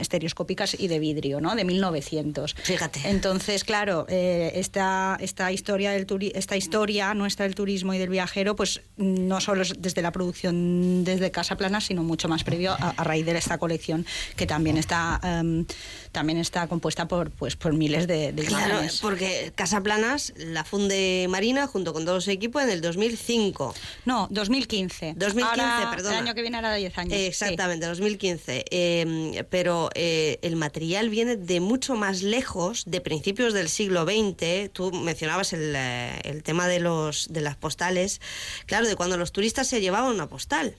estereoscópicas 0.01 0.79
y 0.79 0.89
de 0.89 0.99
vidrio, 0.99 1.41
¿no? 1.41 1.55
De 1.55 1.65
1900. 1.65 2.55
Fíjate. 2.55 3.01
Entonces, 3.05 3.65
claro, 3.65 4.07
eh, 4.09 4.53
esta, 4.55 5.17
esta 5.21 5.53
historia 5.53 5.92
esta 6.35 6.57
historia 6.57 7.15
nuestra 7.15 7.45
del 7.45 7.55
turismo 7.55 7.95
y 7.95 7.99
del 7.99 8.09
viajero, 8.09 8.57
pues 8.57 8.81
no 8.97 9.41
solo 9.41 9.65
desde 9.79 10.03
la 10.03 10.13
producción 10.13 11.05
desde 11.05 11.31
Casa 11.31 11.57
Plana, 11.57 11.81
sino 11.81 12.03
mucho 12.03 12.29
más 12.29 12.45
previo 12.45 12.73
a, 12.79 12.93
raíz 13.05 13.27
de 13.27 13.37
esta 13.37 13.59
colección 13.59 14.07
que 14.37 14.47
también 14.47 14.77
está 14.77 15.21
em, 15.23 15.67
también 16.13 16.39
está 16.39 16.67
compuesta 16.67 17.09
por 17.09 17.31
pues 17.31 17.57
por 17.57 17.73
miles 17.73 18.07
de, 18.07 18.33
de 18.33 18.45
claro, 18.45 18.81
porque 19.01 19.53
Casa 19.55 19.81
Planas 19.83 20.33
la 20.37 20.65
funde 20.65 21.27
Marina 21.29 21.67
junto 21.67 21.93
con 21.93 22.05
todo 22.05 22.21
su 22.21 22.31
equipo 22.31 22.61
en 22.61 22.71
el 22.71 22.81
2005. 22.81 23.75
No, 24.05 24.29
2015. 24.31 25.15
2015, 25.17 25.87
perdón. 25.91 26.13
El 26.13 26.19
año 26.21 26.35
que 26.35 26.43
viene 26.43 26.59
hará 26.59 26.75
10 26.75 26.99
años. 26.99 27.13
exactamente, 27.19 27.87
2015. 27.87 28.65
Em, 28.71 29.33
pero 29.51 29.91
eh, 29.95 30.39
el 30.43 30.57
material 30.57 31.09
viene 31.09 31.37
de 31.37 31.61
mucho 31.61 31.95
más 31.95 32.23
lejos, 32.23 32.85
de 32.87 33.01
principios 33.01 33.55
del 33.55 33.69
siglo 33.69 34.05
XX. 34.05 34.71
Tú 34.73 34.93
mencionabas 34.93 35.53
el, 35.53 35.75
eh, 35.83 36.21
el 36.25 36.43
tema 36.43 36.69
de, 36.69 36.81
los, 36.81 37.33
de 37.33 37.41
las 37.41 37.57
postales, 37.57 38.21
claro, 38.67 38.87
de 38.87 38.97
cuando 38.97 39.17
los 39.17 39.33
turistas 39.33 39.67
se 39.67 39.81
llevaban 39.81 40.15
una 40.15 40.29
postal. 40.29 40.77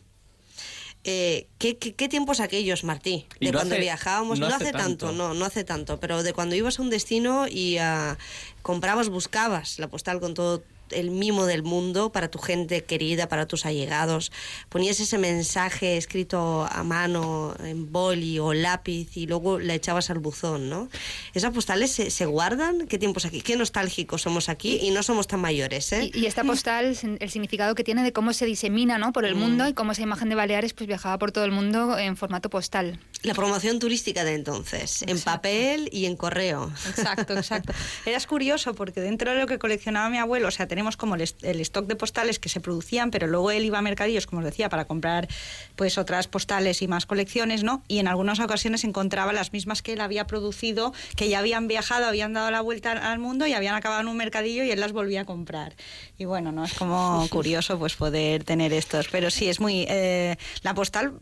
Eh, 1.06 1.48
¿qué, 1.58 1.78
qué, 1.78 2.08
tiempos 2.08 2.40
aquellos, 2.40 2.86
Martí? 2.86 3.28
De 3.42 3.52
cuando 3.52 3.76
viajábamos, 3.76 4.40
no, 4.40 4.48
hace, 4.48 4.72
tanto, 4.72 5.12
no, 5.12 5.34
no 5.34 5.44
hace 5.44 5.66
tanto, 5.66 6.00
pero 6.00 6.24
de 6.24 6.32
cuando 6.32 6.56
ibas 6.56 6.80
a 6.80 6.82
un 6.82 6.90
destino 6.90 7.46
y 7.50 7.78
uh, 7.78 8.16
comprabas, 8.62 9.10
buscabas 9.10 9.80
la 9.80 9.90
postal 9.90 10.22
con 10.22 10.34
todo 10.34 10.64
el 10.92 11.12
mimo 11.12 11.46
del 11.46 11.64
mundo 11.64 12.12
para 12.12 12.30
tu 12.30 12.40
gente 12.40 12.84
querida, 12.84 13.28
para 13.28 13.48
tus 13.48 13.66
allegados. 13.66 14.32
Ponías 14.70 15.00
ese 15.00 15.18
mensaje 15.18 15.98
escrito 15.98 16.68
a 16.70 16.84
mano, 16.84 17.56
en 17.64 17.92
boli 17.92 18.40
o 18.40 18.54
lápiz, 18.54 19.16
y 19.18 19.28
luego 19.28 19.60
le 19.60 19.74
echabas 19.74 20.10
al 20.10 20.20
buzón, 20.20 20.70
¿no? 20.70 20.90
¿Esas 21.34 21.54
postales 21.54 21.92
se, 21.92 22.26
guardan? 22.26 22.88
¿Qué 22.88 22.98
tiempos 22.98 23.26
aquí? 23.26 23.42
¿Qué 23.42 23.56
nostálgicos 23.56 24.22
somos 24.22 24.50
aquí? 24.50 24.80
Y 24.82 24.92
no 24.92 25.04
somos 25.04 25.28
tan 25.28 25.42
mayores, 25.42 25.92
¿eh? 25.94 26.12
Y, 26.14 26.26
esta 26.26 26.44
postal, 26.44 26.98
el 27.20 27.30
significado 27.30 27.76
que 27.76 27.84
tiene 27.84 28.04
de 28.04 28.14
cómo 28.14 28.34
se 28.34 28.46
disemina, 28.46 28.98
¿no? 28.98 29.14
Por 29.14 29.26
el 29.26 29.36
mm. 29.36 29.40
mundo 29.40 29.68
y 29.68 29.74
cómo 29.74 29.92
esa 29.92 30.02
imagen 30.02 30.30
de 30.30 30.36
Baleares 30.36 30.74
pues 30.74 30.88
viajaba 30.88 31.18
por 31.18 31.32
todo 31.32 31.46
el 31.46 31.52
mundo 31.52 31.98
en 31.98 32.18
formato 32.18 32.50
postal. 32.50 33.00
La 33.24 33.34
promoción 33.34 33.80
turística 33.80 34.24
de 34.24 34.34
entonces, 34.34 35.04
en 35.04 35.20
papel 35.20 35.90
y 35.92 36.06
en 36.06 36.16
correo. 36.16 36.72
Exacto, 36.90 37.34
exacto. 37.38 37.74
Era 38.06 38.20
curioso 38.26 38.74
porque 38.74 39.02
dentro 39.02 39.32
de 39.32 39.40
lo 39.40 39.48
que 39.48 39.60
coleccionaba 39.60 40.10
mi 40.10 40.18
abuelo, 40.18 40.48
o 40.48 40.52
sea, 40.52 40.68
tenemos 40.68 40.83
como 40.98 41.16
el, 41.16 41.22
stock 41.22 41.88
de 41.88 41.96
postales 41.96 42.40
que 42.40 42.50
se 42.50 42.60
producían, 42.60 43.12
pero 43.12 43.28
luego 43.28 43.52
él 43.52 43.66
iba 43.66 43.80
a 43.80 43.82
mercadillos, 43.82 44.28
como 44.28 44.40
os 44.40 44.46
decía, 44.46 44.70
para 44.70 44.86
comprar 44.86 45.28
pues 45.76 45.98
otras 45.98 46.28
postales 46.28 46.82
y 46.82 46.88
más 46.88 47.06
colecciones, 47.06 47.64
¿no? 47.64 47.84
Y 47.88 48.00
en 48.00 48.08
algunas 48.08 48.40
ocasiones 48.40 48.84
encontraba 48.84 49.34
las 49.34 49.54
mismas 49.54 49.82
que 49.82 49.94
él 49.94 50.02
había 50.02 50.28
producido, 50.28 50.94
que 51.16 51.30
ya 51.30 51.40
habían 51.40 51.68
viajado, 51.68 52.06
habían 52.06 52.34
dado 52.34 52.52
la 52.52 52.62
vuelta 52.62 52.92
al 52.92 53.20
mundo 53.20 53.48
y 53.48 53.54
habían 53.54 53.76
acabado 53.76 54.02
en 54.02 54.08
un 54.08 54.18
mercadillo 54.18 54.64
y 54.64 54.72
él 54.72 54.80
las 54.80 54.92
volvía 54.92 55.22
a 55.22 55.26
comprar. 55.26 55.76
Y 56.18 56.26
bueno, 56.26 56.52
no 56.52 56.66
es 56.66 56.74
como 56.74 57.28
curioso 57.32 57.80
pues 57.80 57.96
poder 57.96 58.44
tener 58.44 58.74
estos, 58.74 59.08
pero 59.10 59.30
sí 59.32 59.50
es 59.50 59.60
muy 59.60 59.86
eh, 59.90 60.36
la 60.62 60.74
postal 60.74 61.14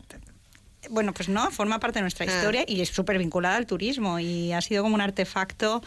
bueno, 0.90 1.14
pues 1.14 1.30
no, 1.30 1.52
forma 1.52 1.80
parte 1.80 2.00
de 2.00 2.02
nuestra 2.02 2.26
ah. 2.26 2.36
historia 2.36 2.64
y 2.68 2.82
es 2.82 2.90
súper 2.90 3.18
vinculada 3.18 3.56
al 3.56 3.66
turismo 3.66 4.20
y 4.20 4.52
ha 4.52 4.62
sido 4.62 4.84
como 4.84 4.96
un 4.96 5.02
artefacto 5.02 5.82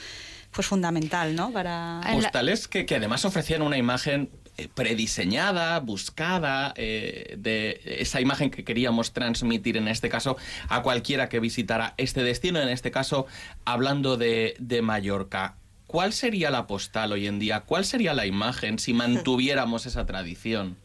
pues 0.54 0.66
fundamental, 0.66 1.34
¿no? 1.34 1.52
Para... 1.52 2.00
Postales 2.12 2.68
que, 2.68 2.86
que 2.86 2.96
además 2.96 3.24
ofrecían 3.24 3.62
una 3.62 3.76
imagen 3.76 4.30
eh, 4.56 4.68
prediseñada, 4.72 5.80
buscada, 5.80 6.72
eh, 6.76 7.34
de 7.36 7.80
esa 7.84 8.20
imagen 8.20 8.50
que 8.50 8.62
queríamos 8.62 9.12
transmitir 9.12 9.76
en 9.76 9.88
este 9.88 10.08
caso 10.08 10.36
a 10.68 10.82
cualquiera 10.82 11.28
que 11.28 11.40
visitara 11.40 11.94
este 11.96 12.22
destino, 12.22 12.60
en 12.60 12.68
este 12.68 12.92
caso 12.92 13.26
hablando 13.64 14.16
de, 14.16 14.54
de 14.60 14.80
Mallorca. 14.80 15.56
¿Cuál 15.88 16.12
sería 16.12 16.50
la 16.50 16.66
postal 16.66 17.12
hoy 17.12 17.26
en 17.26 17.38
día? 17.38 17.60
¿Cuál 17.60 17.84
sería 17.84 18.14
la 18.14 18.26
imagen 18.26 18.78
si 18.78 18.94
mantuviéramos 18.94 19.86
esa 19.86 20.06
tradición? 20.06 20.76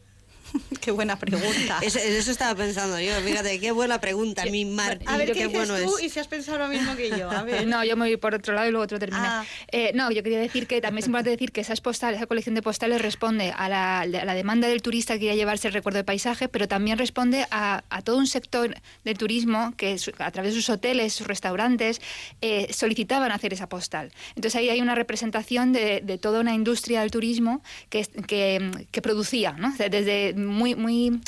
qué 0.80 0.90
buena 0.90 1.18
pregunta. 1.18 1.78
eso, 1.82 1.98
estaba 1.98 2.54
pensando 2.54 3.00
yo. 3.00 3.14
Fíjate, 3.20 3.60
qué 3.60 3.72
buena 3.72 4.00
pregunta, 4.00 4.44
mi 4.46 4.64
Martín. 4.64 5.08
A 5.08 5.16
ver, 5.16 5.32
¿qué, 5.32 5.46
bueno 5.46 5.76
tú 5.76 5.98
es? 5.98 6.04
y 6.04 6.08
si 6.08 6.18
has 6.20 6.28
pensado 6.28 6.58
lo 6.58 6.68
mismo 6.68 6.96
que 6.96 7.10
yo? 7.10 7.30
A 7.30 7.42
ver. 7.42 7.60
No, 7.70 7.84
yo 7.84 7.96
me 7.96 8.06
voy 8.06 8.16
por 8.16 8.34
otro 8.34 8.54
lado 8.54 8.66
y 8.66 8.70
luego 8.70 8.84
otro 8.84 8.98
termina. 8.98 9.42
Ah. 9.42 9.44
Eh, 9.70 9.92
no, 9.94 10.10
yo 10.10 10.22
quería 10.22 10.40
decir 10.40 10.66
que 10.66 10.80
también 10.80 11.00
es 11.00 11.06
importante 11.06 11.30
decir 11.30 11.52
que 11.52 11.60
esas 11.60 11.80
postales, 11.80 12.16
esa 12.16 12.26
colección 12.26 12.54
de 12.54 12.62
postales 12.62 13.00
responde 13.00 13.52
a 13.56 13.68
la, 13.68 14.34
demanda 14.34 14.66
del 14.66 14.82
turista 14.82 15.14
que 15.14 15.20
quiere 15.20 15.36
llevarse 15.36 15.68
el 15.68 15.74
recuerdo 15.74 15.98
de 15.98 16.04
paisaje, 16.04 16.48
pero 16.48 16.66
también 16.66 16.98
responde 16.98 17.46
a, 17.50 17.82
todo 18.04 18.16
un 18.16 18.26
sector 18.26 18.74
del 19.04 19.18
turismo 19.18 19.72
que 19.76 19.96
a 20.18 20.30
través 20.30 20.54
de 20.54 20.60
sus 20.60 20.70
hoteles, 20.70 21.12
sus 21.12 21.26
restaurantes, 21.26 22.00
eh, 22.40 22.72
solicitaban 22.72 23.30
hacer 23.30 23.52
esa 23.52 23.68
postal. 23.68 24.10
Entonces 24.34 24.56
ahí 24.56 24.70
hay 24.70 24.80
una 24.80 24.94
representación 24.94 25.72
de, 25.72 26.18
toda 26.20 26.40
una 26.40 26.54
industria 26.54 27.00
del 27.02 27.10
turismo 27.10 27.62
que, 27.88 28.04
que, 28.26 28.86
que 28.90 29.02
producía, 29.02 29.52
¿no? 29.52 29.72
Desde 29.78 30.34
muy, 30.46 30.74
muy 30.74 31.20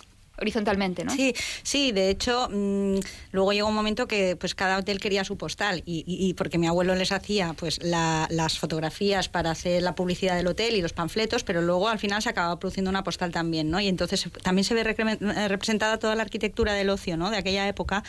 horizontalmente, 0.43 1.05
¿no? 1.05 1.13
Sí, 1.15 1.35
sí, 1.63 1.93
de 1.93 2.11
hecho, 2.11 2.49
mm, 2.51 2.99
luego 3.33 3.53
llegó 3.53 3.69
un 3.69 3.75
momento 3.75 4.07
que 4.07 4.37
pues 4.37 4.55
cada 4.55 4.77
hotel 4.79 5.01
quería 5.01 5.25
su 5.25 5.37
postal 5.39 5.83
y, 5.87 6.05
y- 6.07 6.29
y 6.29 6.35
porque 6.35 6.59
mi 6.59 6.67
abuelo 6.67 6.95
les 6.95 7.13
hacía 7.13 7.55
pues 7.55 7.83
la- 7.83 8.27
las 8.31 8.59
fotografías 8.59 9.29
para 9.29 9.51
hacer 9.51 9.83
la 9.83 9.95
publicidad 9.95 10.37
del 10.37 10.47
hotel 10.47 10.75
y 10.75 10.83
los 10.83 10.93
panfletos, 10.93 11.45
pero 11.45 11.63
luego 11.63 11.89
al 11.89 11.99
final 11.99 12.21
se 12.23 12.29
acaba 12.29 12.59
produciendo 12.59 12.91
una 12.91 13.03
postal 13.05 13.31
también, 13.33 13.71
¿no? 13.71 13.81
Y 13.81 13.89
entonces 13.89 14.29
también 14.43 14.65
se 14.65 14.75
ve 14.75 14.83
eh, 14.83 15.49
representada 15.49 15.99
toda 15.99 16.15
la 16.15 16.23
arquitectura 16.23 16.75
del 16.75 16.91
ocio, 16.91 17.17
¿no? 17.17 17.31
De 17.31 17.37
aquella 17.39 17.67
época 17.69 18.03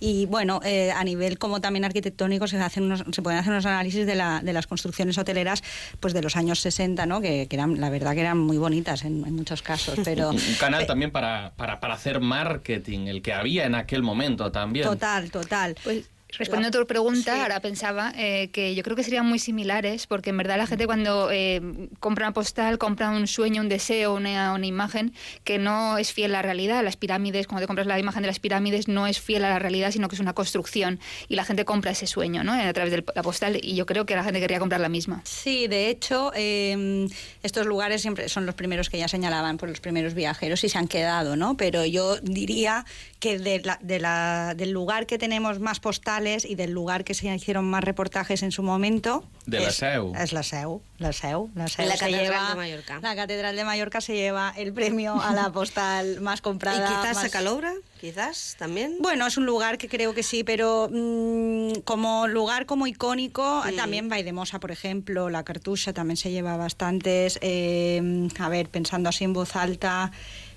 y 0.00 0.26
bueno, 0.26 0.60
eh, 0.64 0.90
a 0.92 1.04
nivel 1.04 1.38
como 1.38 1.60
también 1.60 1.84
arquitectónico 1.84 2.46
se 2.46 2.56
hacen 2.58 2.84
unos- 2.84 3.04
se 3.12 3.22
pueden 3.22 3.38
hacer 3.38 3.52
unos 3.52 3.66
análisis 3.66 4.06
de, 4.06 4.14
la- 4.14 4.40
de 4.42 4.52
las 4.52 4.66
construcciones 4.66 5.18
hoteleras 5.18 5.62
pues 6.00 6.14
de 6.14 6.22
los 6.22 6.36
años 6.36 6.60
60, 6.60 7.06
¿no? 7.06 7.20
Que, 7.20 7.46
que 7.46 7.56
eran 7.56 7.80
la 7.80 7.90
verdad 7.90 8.14
que 8.14 8.20
eran 8.20 8.38
muy 8.38 8.56
bonitas 8.58 9.04
en, 9.04 9.24
en 9.26 9.34
muchos 9.34 9.62
casos, 9.62 9.98
pero 10.04 10.30
Un 10.30 10.38
canal 10.58 10.86
también 10.86 11.10
para, 11.10 11.52
para, 11.56 11.73
para 11.80 11.94
hacer 11.94 12.20
marketing, 12.20 13.06
el 13.06 13.22
que 13.22 13.32
había 13.32 13.66
en 13.66 13.74
aquel 13.74 14.02
momento 14.02 14.52
también. 14.52 14.86
Total, 14.86 15.30
total. 15.30 15.76
Pues 15.82 16.10
respondiendo 16.38 16.78
a 16.78 16.82
tu 16.82 16.86
pregunta, 16.86 17.42
ahora 17.42 17.60
pensaba 17.60 18.12
eh, 18.16 18.48
que 18.52 18.74
yo 18.74 18.82
creo 18.82 18.96
que 18.96 19.04
serían 19.04 19.26
muy 19.26 19.38
similares, 19.38 20.06
porque 20.06 20.30
en 20.30 20.36
verdad 20.36 20.56
la 20.56 20.66
gente 20.66 20.86
cuando 20.86 21.30
eh, 21.30 21.60
compra 22.00 22.26
una 22.26 22.34
postal, 22.34 22.78
compra 22.78 23.10
un 23.10 23.26
sueño, 23.26 23.62
un 23.62 23.68
deseo, 23.68 24.14
una, 24.14 24.52
una 24.52 24.66
imagen 24.66 25.12
que 25.44 25.58
no 25.58 25.98
es 25.98 26.12
fiel 26.12 26.34
a 26.34 26.38
la 26.38 26.42
realidad. 26.42 26.82
Las 26.84 26.96
pirámides, 26.96 27.46
cuando 27.46 27.62
te 27.62 27.66
compras 27.66 27.86
la 27.86 27.98
imagen 27.98 28.22
de 28.22 28.28
las 28.28 28.40
pirámides, 28.40 28.88
no 28.88 29.06
es 29.06 29.20
fiel 29.20 29.44
a 29.44 29.50
la 29.50 29.58
realidad, 29.58 29.90
sino 29.90 30.08
que 30.08 30.16
es 30.16 30.20
una 30.20 30.34
construcción. 30.34 31.00
Y 31.28 31.36
la 31.36 31.44
gente 31.44 31.64
compra 31.64 31.92
ese 31.92 32.06
sueño 32.06 32.44
¿no? 32.44 32.52
a 32.52 32.72
través 32.72 32.92
de 32.92 33.04
la 33.14 33.22
postal, 33.22 33.58
y 33.62 33.74
yo 33.74 33.86
creo 33.86 34.06
que 34.06 34.16
la 34.16 34.24
gente 34.24 34.40
querría 34.40 34.58
comprar 34.58 34.80
la 34.80 34.88
misma. 34.88 35.22
Sí, 35.24 35.66
de 35.68 35.88
hecho, 35.88 36.32
eh, 36.34 37.08
estos 37.42 37.66
lugares 37.66 38.02
siempre 38.02 38.28
son 38.28 38.46
los 38.46 38.54
primeros 38.54 38.90
que 38.90 38.98
ya 38.98 39.08
señalaban 39.08 39.56
por 39.56 39.68
los 39.68 39.80
primeros 39.80 40.14
viajeros 40.14 40.64
y 40.64 40.68
se 40.68 40.78
han 40.78 40.88
quedado, 40.88 41.36
¿no? 41.36 41.56
Pero 41.56 41.84
yo 41.84 42.16
diría 42.20 42.84
que 43.24 43.38
de 43.38 43.60
la- 43.64 43.78
de 43.80 43.98
la- 44.00 44.52
del 44.54 44.70
lugar 44.70 45.06
que 45.06 45.16
tenemos 45.16 45.58
más 45.58 45.80
postales 45.80 46.44
y 46.44 46.56
del 46.56 46.72
lugar 46.72 47.04
que 47.04 47.14
se 47.14 47.34
hicieron 47.34 47.64
más 47.64 47.82
reportajes 47.82 48.42
en 48.42 48.52
su 48.52 48.62
momento... 48.62 49.24
De 49.46 49.60
la 49.60 49.68
es, 49.68 49.76
Seu. 49.76 50.12
Es 50.14 50.32
la 50.34 50.42
SEU, 50.42 50.82
la 50.98 51.12
SEU. 51.12 51.50
La, 51.54 51.68
SEU 51.68 51.86
La 51.86 51.92
se 51.94 51.98
Catedral 52.00 52.24
lleva- 52.24 52.48
de 52.50 52.54
Mallorca. 52.56 53.00
La 53.02 53.16
Catedral 53.16 53.56
de 53.56 53.64
Mallorca 53.64 54.00
se 54.02 54.14
lleva 54.14 54.52
el 54.58 54.72
premio 54.74 55.20
a 55.22 55.32
la 55.32 55.50
postal 55.52 56.20
más 56.20 56.40
Y 56.40 56.42
comprada. 56.42 56.86
quizás 56.86 57.16
más- 57.16 57.24
a 57.24 57.30
Calobra, 57.30 57.72
quizás 58.00 58.56
también. 58.58 58.96
bueno, 59.00 59.26
es 59.26 59.36
un 59.38 59.46
lugar 59.46 59.78
que 59.78 59.88
creo 59.88 60.12
que 60.14 60.22
sí, 60.22 60.44
pero 60.44 60.88
mm, 60.92 61.80
como 61.84 62.26
lugar 62.26 62.66
como 62.66 62.86
icónico, 62.86 63.62
también 63.76 64.08
Vaidemosa, 64.10 64.60
por 64.60 64.70
ejemplo, 64.70 65.30
la 65.30 65.44
Cartucha 65.44 65.92
también 65.94 66.16
se 66.18 66.30
lleva 66.30 66.56
bastantes. 66.58 67.38
eh, 67.40 68.28
a 68.38 68.48
ver, 68.50 68.68
pensando 68.68 69.08
así 69.08 69.24
en 69.24 69.32
voz 69.32 69.56
alta. 69.56 70.10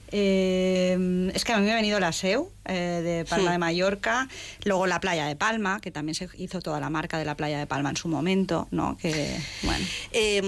eh, 0.10 1.30
es 1.34 1.44
que 1.44 1.52
a 1.54 1.58
mí 1.58 1.66
me 1.66 1.74
ha 1.74 1.76
venido 1.76 2.00
la 2.00 2.12
SEU 2.14 2.50
eh, 2.68 3.02
de 3.04 3.26
Palma 3.26 3.48
Sí. 3.48 3.52
de 3.54 3.58
Mallorca, 3.58 4.28
luego 4.66 4.88
la 4.88 5.00
playa 5.00 5.26
de 5.26 5.36
Palma, 5.36 5.80
que 5.80 5.92
también 5.92 6.16
se 6.16 6.28
hizo 6.38 6.62
toda 6.62 6.80
la 6.80 6.90
marca 6.90 7.18
de 7.18 7.26
la 7.26 7.36
playa 7.36 7.58
de 7.60 7.68
Palma 7.68 7.90
en 7.90 7.98
su 7.98 8.08
momento, 8.08 8.68
¿no? 8.72 8.98
Que, 8.98 9.38
bueno. 9.64 9.86
Eh, 10.12 10.42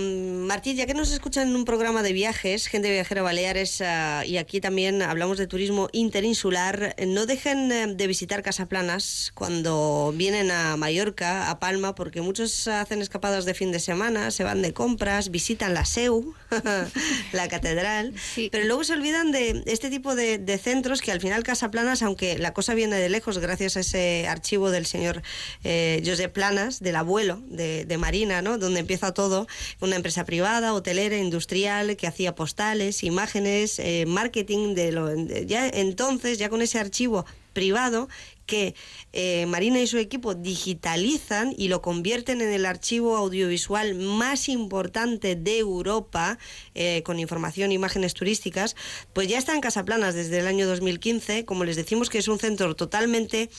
Martín, 0.47 0.75
ya 0.75 0.85
que 0.85 0.93
nos 0.93 1.11
escuchan 1.11 1.49
en 1.49 1.55
un 1.55 1.65
programa 1.65 2.03
de 2.03 2.13
viajes, 2.13 2.67
gente 2.67 2.91
viajera 2.91 3.21
Baleares, 3.21 3.81
ah, 3.81 4.23
y 4.25 4.38
aquí 4.38 4.59
también 4.61 5.01
hablamos 5.01 5.38
de 5.38 5.47
turismo 5.47 5.89
interinsular, 5.93 6.95
eh, 6.97 7.05
no 7.05 7.25
dejen 7.25 7.71
eh, 7.71 7.88
de 7.88 8.07
visitar 8.07 8.43
Casaplanas 8.43 9.31
cuando 9.33 10.13
vienen 10.15 10.51
a 10.51 10.75
Mallorca, 10.77 11.49
a 11.49 11.59
Palma, 11.59 11.95
porque 11.95 12.21
muchos 12.21 12.67
hacen 12.67 13.01
escapadas 13.01 13.45
de 13.45 13.53
fin 13.53 13.71
de 13.71 13.79
semana, 13.79 14.31
se 14.31 14.43
van 14.43 14.61
de 14.61 14.73
compras, 14.73 15.29
visitan 15.31 15.73
la 15.73 15.85
SEU, 15.85 16.33
la 17.33 17.47
catedral, 17.47 18.13
Sí. 18.33 18.49
pero 18.51 18.65
luego 18.65 18.83
se 18.83 18.93
olvidan 18.93 19.31
de 19.31 19.63
este 19.65 19.89
tipo 19.89 20.15
de, 20.15 20.38
de 20.38 20.57
centros 20.57 21.01
que 21.01 21.11
al 21.11 21.21
final 21.21 21.43
Casaplanas, 21.43 22.01
aunque 22.10 22.39
la 22.39 22.54
cosa 22.54 22.74
viene 22.74 22.96
de 22.96 23.08
lejos 23.08 23.38
gracias 23.38 23.78
a 23.78 23.82
ese 23.82 24.28
archivo 24.28 24.72
del 24.72 24.88
señor 24.88 25.22
eh, 25.63 26.01
Josep 26.04 26.34
Planas, 26.34 26.80
del 26.80 26.96
abuelo 26.96 27.39
de, 27.50 27.98
Marina, 28.00 28.42
¿no? 28.42 28.58
donde 28.58 28.80
empieza 28.80 29.13
todo, 29.13 29.46
una 29.80 29.96
empresa 29.96 30.25
privada, 30.25 30.74
hotelera, 30.74 31.18
industrial, 31.18 31.96
que 31.98 32.08
hacía 32.08 32.34
postales, 32.34 33.04
imágenes, 33.04 33.78
eh, 33.78 34.06
marketing, 34.08 34.74
de 34.74 34.92
lo, 34.92 35.13
ya 35.46 35.68
entonces, 35.68 36.39
ya 36.39 36.50
con 36.50 36.63
ese 36.63 36.80
archivo 36.80 37.28
privado, 37.54 38.10
que 38.50 38.75
eh, 39.13 39.46
Marina 39.46 39.79
y 39.79 39.88
su 39.88 39.98
equipo 39.98 40.34
digitalizan 40.34 41.53
y 41.56 41.68
lo 41.68 41.82
convierten 41.82 42.41
en 42.41 42.51
el 42.51 42.65
archivo 42.65 43.15
audiovisual 43.15 43.94
más 43.96 44.50
importante 44.50 45.36
de 45.36 45.60
Europa, 45.60 46.39
eh, 46.74 47.03
con 47.03 47.20
información 47.20 47.70
e 47.70 47.75
imágenes 47.75 48.15
turísticas, 48.15 48.75
pues 49.13 49.27
ya 49.27 49.38
está 49.38 49.53
en 49.53 49.62
Casaplanas 49.62 50.15
desde 50.15 50.39
el 50.39 50.48
año 50.48 50.68
2015. 50.68 51.46
Como 51.46 51.63
les 51.63 51.75
decimos 51.75 52.10
que 52.10 52.18
es 52.18 52.27
un 52.27 52.39
centro 52.39 52.75
totalmente 52.75 53.50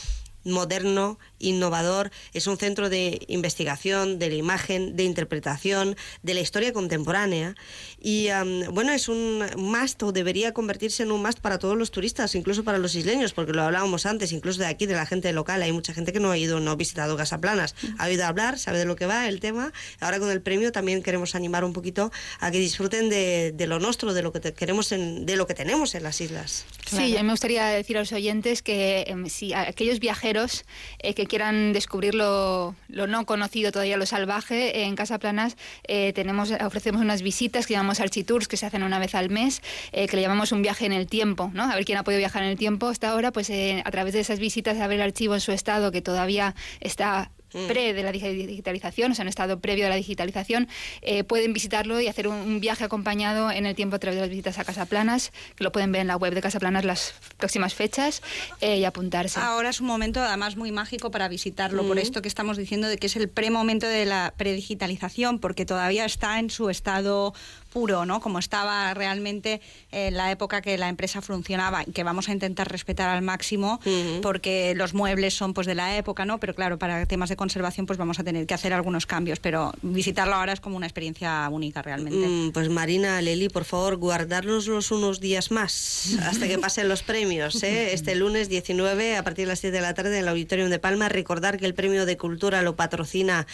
moderno, 0.45 1.19
innovador, 1.41 2.11
es 2.33 2.47
un 2.47 2.57
centro 2.57 2.89
de 2.89 3.21
investigación, 3.29 4.19
de 4.19 4.29
la 4.29 4.35
imagen, 4.37 4.95
de 4.97 5.05
interpretación, 5.05 5.97
de 6.23 6.35
la 6.35 6.41
historia 6.41 6.73
contemporánea. 6.73 7.55
Y 8.01 8.29
am, 8.29 8.63
bueno, 8.73 8.93
es 8.93 9.09
un 9.09 9.45
must 9.57 10.03
o 10.03 10.13
debería 10.13 10.53
convertirse 10.55 11.03
en 11.03 11.11
un 11.13 11.23
must 11.23 11.41
para 11.41 11.59
todos 11.59 11.77
los 11.77 11.91
turistas, 11.91 12.35
incluso 12.35 12.63
para 12.65 12.79
los 12.79 12.95
isleños, 12.95 13.33
porque 13.33 13.53
lo 13.53 13.63
hablábamos 13.63 14.07
antes, 14.07 14.33
incluso 14.33 14.61
de 14.61 14.67
aquí, 14.67 14.87
de 14.87 14.95
la 14.95 15.07
gente 15.07 15.33
local. 15.33 15.63
Hay 15.63 15.73
mucha 15.73 15.93
gente 15.93 16.13
que 16.13 16.21
no 16.21 16.31
ha 16.31 16.39
ido, 16.39 16.61
no 16.61 16.71
ha 16.71 16.77
visitado 16.77 17.17
Casaplanas, 17.17 17.75
ha 17.99 18.07
oído 18.07 18.25
hablar, 18.27 18.59
sabe 18.59 18.79
de 18.79 18.85
lo 18.85 18.97
que 18.97 19.07
va 19.07 19.29
el 19.29 19.41
tema. 19.41 19.73
Ahora 20.01 20.19
con 20.19 20.31
el 20.31 20.41
premio 20.43 20.73
también 20.73 21.03
queremos 21.03 21.35
animar 21.35 21.65
un 21.65 21.73
poquito 21.73 22.13
a 22.39 22.51
que 22.51 22.59
disfruten 22.59 23.09
de, 23.09 23.53
de 23.53 23.67
lo 23.67 23.79
nuestro, 23.81 24.15
de 24.15 24.23
lo 24.23 24.33
que 24.33 24.41
te- 24.41 24.53
queremos, 24.55 24.93
en, 24.93 25.27
de 25.27 25.37
lo 25.37 25.47
que 25.47 25.55
tenemos 25.55 25.95
en 25.95 26.03
las 26.03 26.21
islas. 26.21 26.65
Sí, 26.87 27.17
a 27.17 27.21
mí 27.21 27.27
me 27.27 27.33
gustaría 27.33 27.67
decir 27.67 27.97
a 27.97 28.01
los 28.01 28.13
oyentes 28.13 28.63
que 28.63 29.05
em, 29.07 29.27
si 29.29 29.53
aquellos 29.53 30.01
viajeros 30.01 30.65
eh, 30.99 31.15
que 31.15 31.27
quieran 31.31 31.73
descubrir 31.73 32.15
lo, 32.15 32.75
no 32.89 33.25
conocido 33.25 33.71
todavía, 33.71 33.97
lo 33.97 34.05
salvaje, 34.05 34.83
en 34.83 34.97
Casa 34.97 35.19
Planas 35.19 35.57
eh, 35.85 36.13
tenemos, 36.13 36.51
ofrecemos 36.51 37.01
unas 37.01 37.23
visitas 37.23 37.67
que 37.67 37.75
llamamos 37.75 38.01
Architours, 38.01 38.49
que 38.49 38.57
se 38.57 38.67
hacen 38.67 38.83
una 38.83 38.99
vez 38.99 39.15
al 39.15 39.31
mes, 39.31 39.63
eh, 39.93 40.09
que 40.09 40.17
le 40.17 40.23
llamamos 40.23 40.51
un 40.51 40.61
viaje 40.61 40.87
en 40.87 40.93
el 40.93 41.07
tiempo, 41.07 41.51
¿no? 41.55 41.63
A 41.63 41.75
ver 41.75 41.85
quién 41.85 41.99
ha 41.99 42.03
podido 42.03 42.19
viajar 42.19 42.43
en 42.43 42.49
el 42.49 42.59
tiempo 42.59 42.89
hasta 42.89 43.11
ahora, 43.11 43.31
pues 43.31 43.49
eh, 43.49 43.81
a 43.85 43.91
través 43.93 44.13
de 44.13 44.21
esas 44.21 44.41
visitas 44.41 44.79
a 44.79 44.87
ver 44.89 44.97
el 44.97 45.03
archivo 45.03 45.35
en 45.35 45.41
su 45.41 45.53
estado, 45.53 45.93
que 45.93 46.03
todavía 46.03 46.57
está 46.81 47.31
pre 47.69 47.93
de 47.95 48.03
la 48.03 48.13
digi- 48.13 48.47
digitalización, 48.47 49.13
o 49.13 49.15
sea, 49.15 49.23
en 49.23 49.29
estado 49.29 49.61
previo 49.61 49.85
de 49.85 49.91
la 49.91 49.97
digitalización, 49.97 50.69
eh, 51.03 51.25
pueden 51.25 51.53
visitarlo 51.53 52.01
y 52.01 52.09
hacer 52.09 52.29
un, 52.29 52.35
un 52.37 52.61
viaje 52.61 52.85
acompañado 52.85 53.51
en 53.51 53.67
el 53.67 53.75
tiempo 53.75 53.97
a 53.97 53.99
través 53.99 54.17
de 54.17 54.21
las 54.23 54.31
visitas 54.31 54.59
a 54.59 54.65
Casaplanas, 54.65 55.33
que 55.57 55.65
lo 55.65 55.73
pueden 55.73 55.93
ver 55.93 56.03
en 56.03 56.07
la 56.07 56.17
web 56.17 56.35
de 56.35 56.41
Casaplanas 56.41 56.85
las 56.85 57.15
próximas 57.39 57.75
fechas 57.75 58.23
eh, 58.61 58.79
y 58.79 58.85
apuntarse. 58.85 59.41
Ahora 59.41 59.71
es 59.71 59.81
un 59.81 59.87
momento 59.87 60.21
además 60.21 60.57
muy 60.57 60.73
mágico 60.73 61.11
para 61.11 61.29
visitarlo, 61.29 61.87
por 61.87 61.99
esto 61.99 62.23
que 62.23 62.29
estamos 62.29 62.57
diciendo 62.57 62.89
de 62.89 62.99
que 62.99 63.07
es 63.07 63.17
el 63.17 63.29
pre-momento 63.29 63.87
de 63.87 64.05
la 64.07 64.33
predigitalización, 64.37 65.39
porque 65.39 65.67
todavía 65.67 66.05
está 66.05 66.39
en 66.39 66.51
su 66.51 66.71
estado 66.71 67.35
puro, 67.71 68.05
¿no? 68.05 68.21
Como 68.21 68.39
estaba 68.39 68.93
realmente 68.95 69.61
en 69.91 70.17
la 70.17 70.31
época 70.31 70.61
que 70.61 70.77
la 70.77 70.89
empresa 70.89 71.23
funcionaba 71.23 71.85
y 71.87 71.93
que 71.93 72.05
vamos 72.05 72.29
a 72.29 72.33
intentar 72.33 72.71
respetar 72.71 73.09
al 73.09 73.23
máximo, 73.23 73.81
porque 74.23 74.75
los 74.77 74.93
muebles 74.95 75.35
son 75.35 75.55
pues 75.55 75.67
de 75.67 75.75
la 75.75 75.97
época, 75.97 76.25
¿no? 76.25 76.39
Pero 76.39 76.55
claro, 76.55 76.79
para 76.79 77.07
temas 77.07 77.29
de 77.29 77.37
conservación 77.37 77.87
pues 77.87 77.99
vamos 77.99 78.19
a 78.19 78.25
tener 78.25 78.47
que 78.47 78.55
hacer 78.55 78.73
algunos 78.73 79.07
cambios, 79.07 79.39
pero 79.41 79.73
visitarlo 79.83 80.35
ahora 80.35 80.53
es 80.53 80.61
como 80.61 80.77
una 80.77 80.87
experiencia 80.87 81.49
única 81.51 81.83
realmente. 81.83 82.27
Mm, 82.27 82.53
Pues 82.53 82.69
Marina, 82.69 83.21
Leli, 83.23 83.49
por 83.49 83.65
favor, 83.65 83.97
guardárnoslos 83.97 84.91
unos 84.91 85.21
días 85.21 85.51
más 85.51 86.17
hasta 86.23 86.49
que 86.49 86.59
pasen 86.59 86.89
los 86.89 87.03
premios. 87.03 87.63
¿eh? 87.63 87.93
Este 88.01 88.15
lunes 88.15 88.49
19 88.49 89.17
a 89.17 89.25
partir 89.25 89.47
de 89.47 89.53
las 89.53 89.61
7 89.61 89.77
de 89.77 89.81
la 89.83 89.95
tarde 89.95 90.17
en 90.17 90.23
el 90.25 90.29
Auditorium 90.29 90.71
de 90.71 90.79
Palma. 90.79 91.09
Recordar 91.09 91.59
que 91.59 91.67
el 91.67 91.75
premio 91.75 92.07
de 92.07 92.17
cultura 92.17 92.63
lo 92.63 92.77
patrocina 92.77 93.47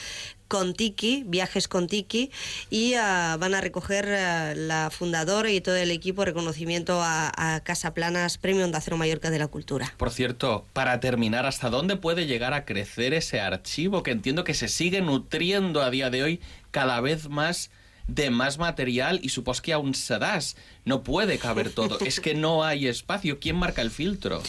Contiki, 0.49 1.25
Viajes 1.27 1.69
Contiki, 1.69 2.31
y 2.71 2.95
ah, 2.95 3.37
van 3.39 3.55
a 3.55 3.61
recoger 3.61 4.09
ah, 4.09 4.55
la 4.55 4.91
fundadora 4.91 5.51
y 5.51 5.61
todo 5.61 5.77
el 5.77 5.91
equipo 5.91 6.25
reconocimiento 6.25 7.03
a, 7.03 7.33
a 7.37 7.61
Casa 7.61 7.95
Planas, 7.95 8.39
Premio 8.39 8.65
Onda 8.65 8.81
Cero 8.81 8.97
Mallorca 8.97 9.31
de 9.31 9.39
la 9.39 9.49
Cultura. 9.49 9.93
Por 9.97 10.11
cierto, 10.11 10.67
para 10.73 11.01
terminar, 11.01 11.47
¿hasta 11.47 11.71
dónde 11.71 11.97
puede 11.97 12.27
llegar 12.27 12.55
a 12.55 12.65
crecer 12.65 13.15
ese 13.15 13.41
archivo 13.41 14.03
que 14.03 14.11
entiendo 14.11 14.45
que 14.45 14.55
se 14.55 14.69
sigue 14.69 15.01
nutriendo 15.01 15.83
a 15.83 15.91
día 15.91 16.11
de 16.11 16.23
hoy 16.23 16.41
cada 16.71 17.01
vez 17.01 17.29
más 17.29 17.71
de 18.09 18.31
más 18.31 18.59
material 18.59 19.19
y 19.23 19.31
supos 19.31 19.61
que 19.61 19.73
aún 19.73 19.95
se 19.95 20.19
das? 20.19 20.57
No 20.85 21.03
puede 21.03 21.39
caber 21.39 21.71
todo. 21.71 21.99
Es 22.01 22.21
que 22.21 22.35
no 22.35 22.65
hay 22.65 22.87
espacio. 22.87 23.39
¿Quién 23.41 23.57
marca 23.57 23.83
el 23.83 23.91
filtro? 23.91 24.43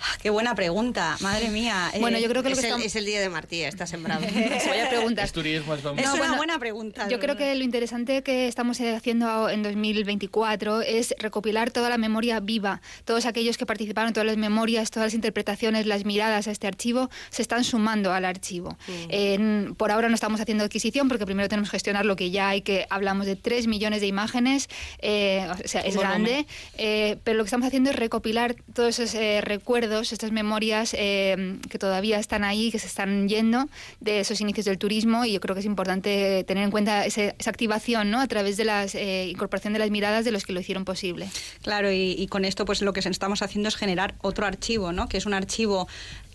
Ah, 0.00 0.16
Qué 0.22 0.30
buena 0.30 0.54
pregunta, 0.54 1.16
madre 1.20 1.48
mía. 1.48 1.90
Bueno, 2.00 2.18
Eh, 2.18 2.22
yo 2.22 2.28
creo 2.28 2.42
que 2.42 2.48
lo 2.50 2.54
Es 2.54 2.60
que 2.60 2.66
el, 2.66 2.72
estamos... 2.72 2.86
es 2.86 2.96
el 2.96 3.04
día 3.06 3.20
de 3.20 3.28
Martí, 3.28 3.62
está 3.62 3.86
sembrado. 3.86 4.20
Vaya 4.68 4.88
preguntas. 4.90 5.24
Es 5.26 5.32
turismo, 5.32 5.74
es 5.74 5.82
lo 5.84 5.92
es 5.94 5.98
una 6.00 6.14
bueno, 6.16 6.36
buena 6.36 6.58
pregunta. 6.58 7.08
Yo 7.08 7.18
creo 7.18 7.36
que 7.36 7.54
lo 7.54 7.64
interesante 7.64 8.22
que 8.22 8.48
estamos 8.48 8.80
haciendo 8.80 9.48
en 9.48 9.62
2024 9.62 10.82
es 10.82 11.14
recopilar 11.18 11.70
toda 11.70 11.88
la 11.88 11.98
memoria 11.98 12.40
viva. 12.40 12.80
Todos 13.04 13.26
aquellos 13.26 13.56
que 13.58 13.66
participaron, 13.66 14.12
todas 14.12 14.26
las 14.26 14.36
memorias, 14.36 14.90
todas 14.90 15.08
las 15.08 15.14
interpretaciones, 15.14 15.86
las 15.86 16.04
miradas 16.04 16.48
a 16.48 16.50
este 16.50 16.66
archivo 16.66 17.10
se 17.30 17.42
están 17.42 17.64
sumando 17.64 18.12
al 18.12 18.24
archivo. 18.24 18.76
En- 19.08 19.74
por 19.76 19.90
ahora 19.90 20.08
no 20.08 20.14
estamos 20.14 20.40
haciendo 20.40 20.64
adquisición 20.64 21.08
porque 21.08 21.26
primero 21.26 21.48
tenemos 21.48 21.70
que 21.70 21.76
gestionar 21.76 22.04
lo 22.06 22.16
que 22.16 22.30
ya 22.30 22.48
hay, 22.50 22.62
que 22.62 22.86
hablamos 22.90 23.26
de 23.26 23.36
3 23.36 23.66
millones 23.66 24.00
de 24.00 24.06
imágenes, 24.06 24.68
eh, 25.00 25.46
o 25.64 25.68
sea, 25.68 25.80
es 25.82 25.96
grande, 25.96 26.46
eh, 26.76 27.16
pero 27.24 27.36
lo 27.38 27.44
que 27.44 27.48
estamos 27.48 27.66
haciendo 27.66 27.90
es 27.90 27.96
recopilar 27.96 28.56
todos 28.74 28.98
esos 28.98 29.14
eh, 29.14 29.40
recuerdos, 29.40 29.87
estas 30.12 30.30
memorias 30.32 30.94
eh, 30.98 31.58
que 31.70 31.78
todavía 31.78 32.18
están 32.18 32.44
ahí, 32.44 32.70
que 32.70 32.78
se 32.78 32.86
están 32.86 33.28
yendo 33.28 33.68
de 34.00 34.20
esos 34.20 34.40
inicios 34.40 34.66
del 34.66 34.78
turismo 34.78 35.24
y 35.24 35.32
yo 35.32 35.40
creo 35.40 35.54
que 35.54 35.60
es 35.60 35.66
importante 35.66 36.44
tener 36.44 36.64
en 36.64 36.70
cuenta 36.70 37.04
ese- 37.06 37.34
esa 37.38 37.50
activación 37.50 38.10
¿no? 38.10 38.20
a 38.20 38.26
través 38.26 38.56
de 38.56 38.64
la 38.64 38.86
incorporación 39.26 39.72
de 39.72 39.78
las 39.78 39.90
miradas 39.90 40.24
de 40.24 40.30
los 40.30 40.44
que 40.44 40.52
lo 40.52 40.60
hicieron 40.60 40.84
posible. 40.84 41.28
Claro, 41.62 41.90
y, 41.92 42.12
y 42.12 42.26
con 42.28 42.44
esto 42.44 42.64
pues 42.64 42.82
lo 42.82 42.92
que 42.92 43.00
estamos 43.00 43.42
haciendo 43.42 43.68
es 43.68 43.76
generar 43.76 44.14
otro 44.20 44.46
archivo, 44.46 44.92
¿no? 44.92 45.08
Que 45.08 45.16
es 45.16 45.26
un 45.26 45.34
archivo 45.34 45.88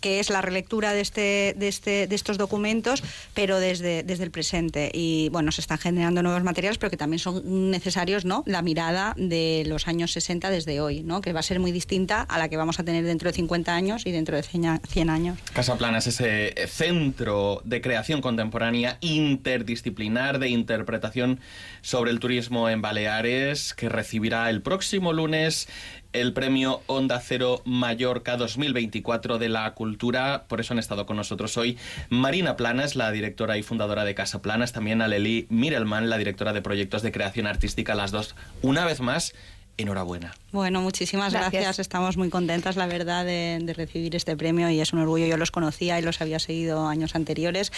que 0.03 0.19
es 0.19 0.29
la 0.29 0.41
relectura 0.41 0.91
de 0.91 0.99
este, 0.99 1.55
de 1.57 1.69
este, 1.69 2.07
de 2.07 2.15
estos 2.15 2.37
documentos, 2.37 3.01
pero 3.33 3.57
desde, 3.57 4.03
desde 4.03 4.25
el 4.25 4.31
presente. 4.31 4.91
Y 4.93 5.29
bueno, 5.29 5.53
se 5.53 5.61
están 5.61 5.77
generando 5.77 6.21
nuevos 6.21 6.43
materiales, 6.43 6.77
pero 6.77 6.91
que 6.91 6.97
también 6.97 7.19
son 7.19 7.71
necesarios, 7.71 8.25
¿no? 8.25 8.43
La 8.45 8.61
mirada 8.61 9.13
de 9.17 9.63
los 9.65 9.87
años 9.87 10.11
60 10.11 10.49
desde 10.49 10.81
hoy, 10.81 11.03
¿no? 11.03 11.21
Que 11.21 11.31
va 11.31 11.39
a 11.39 11.43
ser 11.43 11.61
muy 11.61 11.71
distinta 11.71 12.21
a 12.21 12.37
la 12.37 12.49
que 12.49 12.57
vamos 12.57 12.81
a 12.81 12.83
tener 12.83 13.05
dentro 13.05 13.29
de 13.29 13.33
50 13.33 13.73
años 13.73 14.05
y 14.05 14.11
dentro 14.11 14.35
de 14.35 14.43
100 14.43 14.65
a- 14.65 14.81
100 14.85 15.09
años. 15.09 15.39
Casa 15.53 15.77
Plana 15.77 15.99
es 15.99 16.07
ese 16.07 16.53
centro 16.67 17.61
de 17.63 17.79
creación 17.79 18.19
contemporánea 18.19 18.97
interdisciplinar 18.99 20.39
de 20.39 20.49
interpretación 20.49 21.39
sobre 21.81 22.11
el 22.11 22.19
turismo 22.19 22.69
en 22.69 22.81
Baleares 22.81 23.73
que 23.73 23.87
recibirá 23.87 24.49
el 24.49 24.61
próximo 24.61 25.13
lunes 25.13 25.67
el 26.13 26.33
premio 26.33 26.81
Onda 26.87 27.19
Cero 27.19 27.61
Mallorca 27.65 28.37
2024 28.37 29.39
de 29.39 29.49
la 29.49 29.73
Cultura. 29.73 30.45
Por 30.47 30.61
eso 30.61 30.73
han 30.73 30.79
estado 30.79 31.05
con 31.05 31.17
nosotros 31.17 31.57
hoy 31.57 31.77
Marina 32.09 32.55
Planas, 32.55 32.95
la 32.95 33.11
directora 33.11 33.57
y 33.57 33.63
fundadora 33.63 34.05
de 34.05 34.15
Casa 34.15 34.41
Planas, 34.41 34.71
también 34.71 35.01
Aleli 35.01 35.47
Mirelman, 35.49 36.09
la 36.09 36.17
directora 36.17 36.53
de 36.53 36.61
proyectos 36.61 37.01
de 37.01 37.11
creación 37.11 37.47
artística, 37.47 37.95
las 37.95 38.11
dos. 38.11 38.35
Una 38.61 38.85
vez 38.85 39.01
más, 39.01 39.33
enhorabuena. 39.77 40.35
Bueno, 40.51 40.81
muchísimas 40.81 41.33
gracias. 41.33 41.51
Gracias. 41.51 41.79
Estamos 41.79 42.17
muy 42.17 42.29
contentas, 42.29 42.75
la 42.75 42.85
verdad, 42.85 43.25
de, 43.25 43.59
de 43.61 43.73
recibir 43.73 44.15
este 44.15 44.37
premio 44.37 44.69
y 44.69 44.79
es 44.79 44.93
un 44.93 44.99
orgullo. 44.99 45.25
Yo 45.25 45.37
los 45.37 45.51
conocía 45.51 45.99
y 45.99 46.03
los 46.03 46.21
había 46.21 46.39
seguido 46.39 46.87
años 46.87 47.15
anteriores 47.15 47.71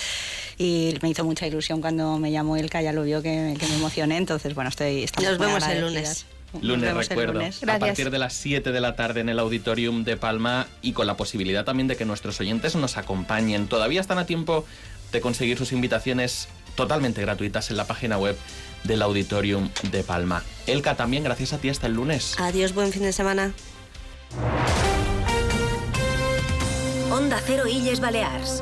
y 0.58 0.96
me 1.02 1.10
hizo 1.10 1.24
mucha 1.24 1.48
ilusión 1.48 1.82
cuando 1.82 2.20
me 2.20 2.32
llamó 2.32 2.58
Elka, 2.58 2.82
ya 2.82 2.92
lo 2.92 3.04
vio 3.04 3.22
que, 3.22 3.56
que 3.60 3.68
me 3.68 3.76
emocioné. 3.76 4.18
Entonces, 4.18 4.54
bueno, 4.56 4.70
estoy. 4.70 5.06
Nos 5.22 5.38
muy 5.38 5.48
vemos 5.48 5.64
el 5.64 5.72
agradecidas. 5.72 6.26
Nos 6.56 6.64
Lunes, 6.64 7.10
recuerdo. 7.10 7.34
lunes. 7.34 7.64
A 7.64 7.80
partir 7.80 8.10
de 8.10 8.20
las 8.20 8.34
7 8.34 8.72
de 8.72 8.82
la 8.82 8.96
tarde 8.96 9.22
en 9.22 9.30
el 9.30 9.40
Auditorium 9.40 10.04
de 10.04 10.18
Palma 10.18 10.68
y 10.82 10.94
con 10.94 11.08
la 11.08 11.18
posibilidad 11.18 11.66
también 11.66 11.88
de 11.88 11.96
que 11.96 12.06
nuestros 12.06 12.40
oyentes 12.40 12.76
nos 12.76 12.98
acompañen. 12.98 13.68
Todavía 13.68 14.02
están 14.02 14.18
a 14.18 14.26
tiempo 14.26 14.66
de 15.12 15.22
conseguir 15.22 15.58
sus 15.58 15.72
invitaciones 15.72 16.48
totalmente 16.76 17.22
gratuitas 17.22 17.70
en 17.72 17.78
la 17.78 17.86
página 17.86 18.18
web 18.18 18.38
del 18.84 19.02
Auditorium 19.02 19.70
de 19.92 20.04
Palma. 20.04 20.44
Elka, 20.68 20.96
también 20.96 21.24
gracias 21.24 21.54
a 21.54 21.58
ti 21.58 21.70
hasta 21.70 21.88
el 21.88 21.94
lunes. 21.94 22.36
Adiós, 22.40 22.74
buen 22.74 22.92
fin 22.92 23.04
de 23.04 23.14
semana. 23.14 23.54
Onda 27.12 27.42
Cero 27.46 27.68
Illes 27.68 28.00
Balears. 28.00 28.62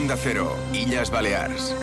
Onda 0.00 0.16
Cero, 0.16 0.56
Illas 0.72 1.10
Balears. 1.10 1.74